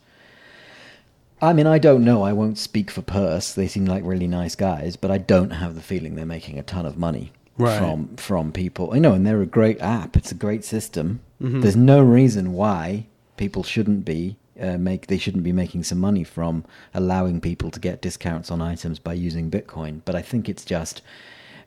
[1.47, 2.23] I mean, I don't know.
[2.23, 3.53] I won't speak for Purse.
[3.55, 6.63] They seem like really nice guys, but I don't have the feeling they're making a
[6.63, 7.79] ton of money Right.
[7.79, 8.95] from from people.
[8.95, 10.17] You know, and they're a great app.
[10.17, 11.21] It's a great system.
[11.43, 11.61] Mm-hmm.
[11.61, 16.25] There's no reason why people shouldn't be uh, make they shouldn't be making some money
[16.25, 20.01] from allowing people to get discounts on items by using Bitcoin.
[20.05, 21.01] But I think it's just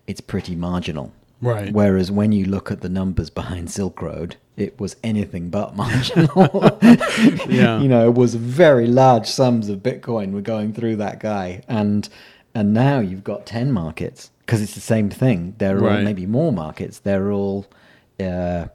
[0.08, 1.12] it's pretty marginal.
[1.42, 1.72] Right.
[1.74, 6.78] Whereas when you look at the numbers behind Silk Road, it was anything but marginal.
[7.50, 7.80] Yeah.
[7.82, 11.62] You know, it was very large sums of Bitcoin were going through that guy.
[11.68, 12.08] And
[12.56, 15.56] and now you've got 10 markets because it's the same thing.
[15.60, 16.04] There are all Right.
[16.04, 17.00] maybe more markets.
[17.00, 17.68] They're all
[18.20, 18.68] uh,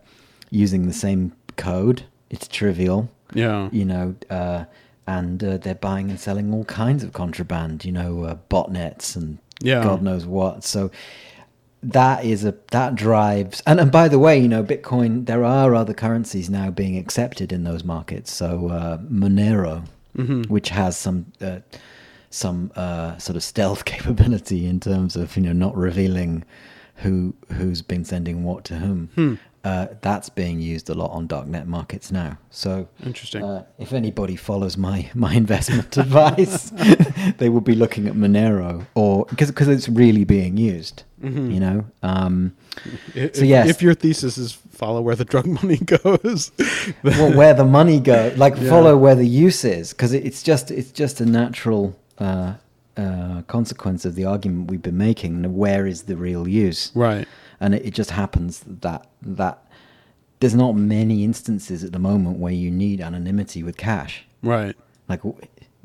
[0.50, 2.04] using the same code.
[2.30, 4.64] It's trivial yeah, you know, uh,
[5.06, 9.38] and uh, they're buying and selling all kinds of contraband, you know, uh, botnets and
[9.60, 9.82] Yeah.
[9.82, 10.62] God knows what.
[10.64, 10.90] So
[11.92, 13.62] that is a that drives.
[13.66, 15.26] And and by the way, you know, Bitcoin.
[15.26, 18.32] There are other currencies now being accepted in those markets.
[18.32, 19.84] So uh, Monero,
[20.48, 21.32] which has some.
[21.40, 21.60] Uh,
[22.30, 26.42] some uh, sort of stealth capability in terms of you know not revealing
[26.96, 29.38] who who's been sending what to whom.
[29.64, 32.36] Uh, that's being used a lot on darknet markets now.
[32.50, 33.42] So Interesting.
[33.42, 36.70] Uh, if anybody follows my my investment advice,
[37.38, 41.04] they will be looking at Monero or because because it's really being used.
[41.22, 41.86] You know.
[42.02, 42.54] Um,
[43.14, 43.70] if, so yes.
[43.70, 46.52] if your thesis is follow where the drug money goes,
[47.02, 48.68] well, where the money go, like Yeah.
[48.68, 52.54] follow where the use is, because it's just it's just a natural uh,
[52.96, 55.54] uh, consequence of the argument we've been making.
[55.56, 56.90] Where is the real use?
[56.94, 57.26] right,
[57.60, 59.60] And it, it just happens that that
[60.40, 64.24] there's not many instances at the moment where you need anonymity with cash.
[64.42, 64.76] right,
[65.08, 65.22] Like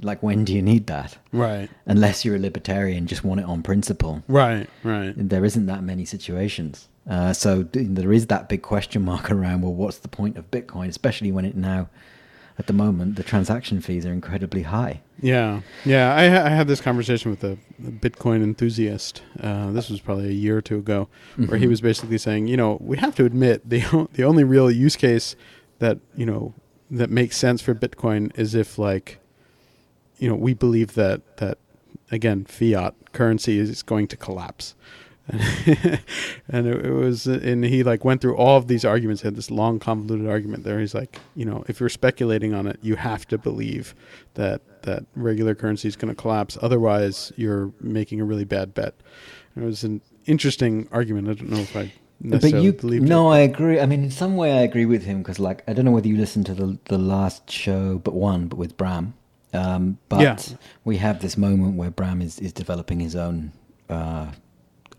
[0.01, 1.17] like when do you need that?
[1.33, 1.69] Right.
[1.85, 4.23] Unless you're a libertarian, just want it on principle.
[4.27, 4.69] Right.
[4.83, 5.13] Right.
[5.15, 6.87] There isn't that many situations.
[7.09, 9.61] Uh, so there is that big question mark around.
[9.61, 11.89] Well, what's the point of Bitcoin, especially when it now,
[12.59, 15.01] at the moment, the transaction fees are incredibly high.
[15.21, 16.13] Yeah, yeah.
[16.13, 19.23] I, ha- I had this conversation with a, Bitcoin enthusiast.
[19.41, 21.07] Uh, this was probably a year or two ago,
[21.37, 24.43] where he was basically saying, you know, we have to admit the o- the only
[24.43, 25.37] real use case
[25.79, 26.53] that you know
[26.91, 29.19] that makes sense for Bitcoin is if like,
[30.17, 31.57] you know, we believe that that
[32.11, 34.75] again fiat currency is going to collapse.
[36.49, 39.21] and it, it was, and he like went through all of these arguments.
[39.21, 40.79] He had this long, convoluted argument there.
[40.79, 43.93] He's like, you know, if you're speculating on it, you have to believe
[44.35, 46.57] that that regular currency is going to collapse.
[46.61, 48.93] Otherwise, you're making a really bad bet.
[49.55, 51.27] It was an interesting argument.
[51.29, 52.71] I don't know if I But you,
[53.01, 53.35] no, it.
[53.35, 53.79] I agree.
[53.79, 56.07] I mean, in some way, I agree with him because, like, I don't know whether
[56.07, 59.13] you listened to the the last show, but one, but with Bram.
[59.53, 60.37] Um, but Yeah.
[60.85, 63.51] we have this moment where Bram is is developing his own
[63.89, 64.27] uh,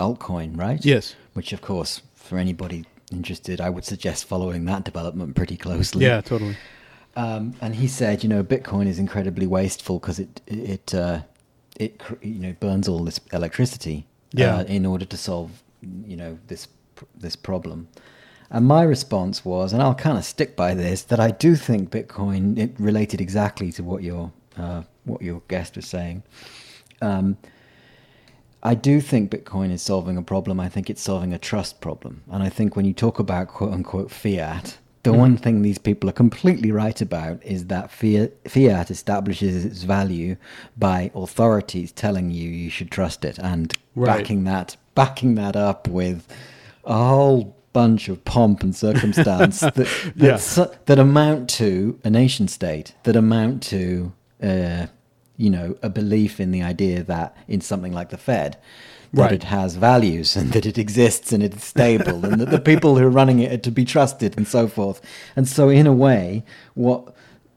[0.01, 0.85] altcoin, right?
[0.85, 1.15] Yes.
[1.35, 6.05] Which, of course, for anybody interested, I would suggest following that development pretty closely.
[6.07, 6.57] Yeah, totally.
[7.17, 11.21] Um, and he said, you know, Bitcoin is incredibly wasteful because it it uh,
[11.79, 14.59] it you know burns all this electricity Yeah.
[14.59, 15.51] uh, in order to solve
[16.07, 16.69] you know this
[17.19, 17.89] this problem.
[18.53, 21.91] And my response was, and I'll kind of stick by this, that I do think
[21.91, 26.23] Bitcoin it related exactly to what your uh, what your guest was saying.
[27.03, 27.37] Um,
[28.63, 30.61] I do think Bitcoin is solving a problem.
[30.61, 32.23] I think it's solving a trust problem.
[32.31, 36.11] And I think when you talk about quote unquote fiat, the one thing these people
[36.11, 40.37] are completely right about is that fiat, fiat establishes its value
[40.77, 44.19] by authorities telling you you should trust it and Right.
[44.19, 46.29] backing that backing that up with
[46.85, 50.37] a whole bunch of pomp and circumstance that that, Yeah.
[50.37, 54.87] su- that amount to a nation state, that amount to uh,
[55.45, 58.57] you know a belief in the idea that in something like the Fed
[59.13, 59.33] that Right.
[59.33, 63.05] it has values and that it exists and it's stable and that the people who
[63.07, 65.01] are running it are to be trusted and so forth.
[65.35, 67.03] And so in a way, what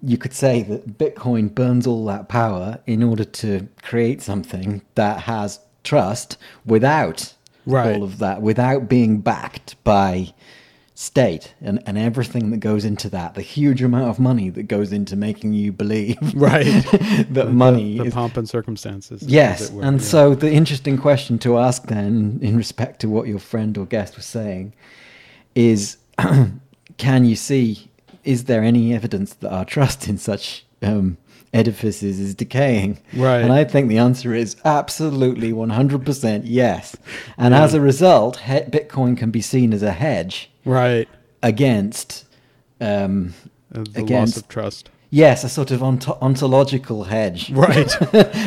[0.01, 5.17] you could say that Bitcoin burns all that power in order to create something that
[5.33, 7.33] has trust without
[7.65, 7.95] Right.
[7.95, 10.33] all of that, without being backed by
[10.95, 14.93] state and, and everything that goes into that, the huge amount of money that goes
[14.93, 16.65] into making you believe Right.
[17.31, 19.23] that money the, the is pomp and circumstances.
[19.23, 20.07] Yes, were, and yeah.
[20.07, 24.15] so the interesting question to ask then, in respect to what your friend or guest
[24.15, 24.73] was saying,
[25.55, 25.97] is
[26.97, 27.89] can you see,
[28.23, 31.17] is there any evidence that our trust in such um,
[31.53, 32.99] edifices is decaying?
[33.15, 33.39] Right.
[33.41, 36.95] And I think the answer is absolutely 100% yes.
[37.37, 41.07] And as a result, he- Bitcoin can be seen as a hedge right,
[41.41, 42.25] against.
[42.81, 43.33] Um,
[43.73, 44.89] uh, the Against- loss of trust.
[45.09, 47.51] Yes, a sort of ont- ontological hedge.
[47.53, 47.87] Right.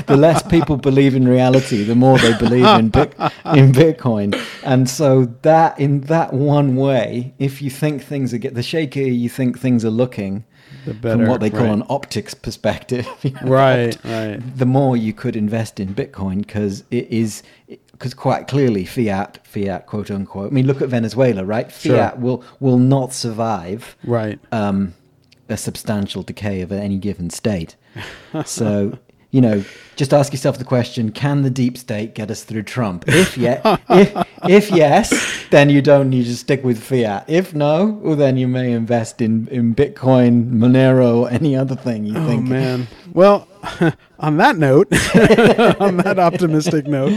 [0.07, 3.15] the less people believe in reality, the more they believe in Bit-
[3.55, 4.35] in Bitcoin.
[4.65, 9.17] And so that in that one way, if you think things are get the shakier
[9.17, 10.45] you think things are looking,
[10.87, 11.73] The from what they call right.
[11.73, 14.39] an optics perspective, you know, Right, right.
[14.59, 17.43] the more you could invest in Bitcoin because it is
[17.93, 20.51] because quite clearly fiat fiat quote unquote.
[20.53, 21.71] I mean, look at Venezuela, right?
[21.73, 21.97] Sure.
[21.97, 24.39] Fiat will will not survive Right.
[24.53, 24.95] um,
[25.49, 27.77] a substantial decay of any given state.
[28.45, 28.99] So,
[29.31, 29.65] you know,
[29.97, 33.05] just ask yourself the question: Can the deep state get us through Trump?
[33.09, 37.25] If yeah, if, if yes, then you don't need to stick with fiat.
[37.29, 42.07] If no, well, then you may invest in in Bitcoin, Monero, or any other thing
[42.07, 42.47] you Oh think.
[42.47, 42.87] Oh man.
[43.13, 43.49] Well,
[44.19, 44.89] on that note,
[45.81, 47.13] on that optimistic note,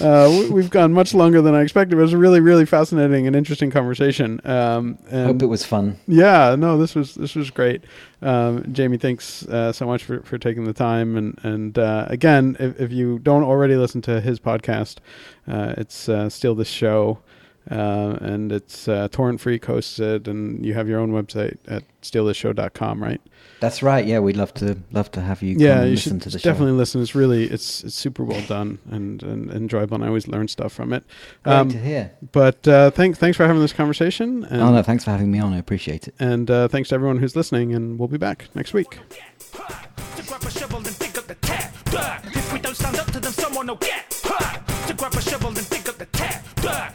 [0.00, 1.98] uh, we- we've gone much longer than I expected.
[1.98, 4.40] It was a really, really fascinating and interesting conversation.
[4.44, 5.98] Um, and Hope it was fun.
[6.06, 7.82] yeah, no, this was this was great.
[8.22, 11.16] Um, Jamie, thanks uh, so much for, for taking the time.
[11.16, 14.96] And and uh, again, if, if you don't already listen to his podcast,
[15.48, 17.18] uh, it's uh, Steal This Show.
[17.70, 23.00] Uh, and it's uh, Torrent Freak, hosted, and you have your own website at stealthisshow.com,
[23.02, 23.20] right?
[23.60, 24.04] That's right.
[24.06, 25.56] Yeah, we'd love to love to have you.
[25.58, 26.50] yeah, come and you listen should to the show.
[26.50, 27.02] definitely listen.
[27.02, 30.72] It's really it's it's super well done and, and enjoyable, and I always learn stuff
[30.72, 31.04] from it.
[31.42, 32.12] Great to hear.
[32.32, 35.38] But uh, thanks thanks for having this conversation, and Oh no, thanks for having me
[35.38, 35.52] on.
[35.52, 36.14] I appreciate it.
[36.18, 38.98] and uh, thanks to everyone who's listening, and we'll be back next week.
[40.26, 41.74] Grab a shovel and dig up the tap.
[42.26, 44.04] If we don't stand up to them, someone will get.
[44.24, 44.62] Ha!
[44.86, 46.44] To grab a shovel and dig up the tap.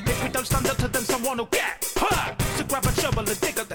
[0.07, 1.91] If we don't stand up to them, someone will get.
[1.97, 2.35] Ha!
[2.57, 3.67] To grab a shovel and dig up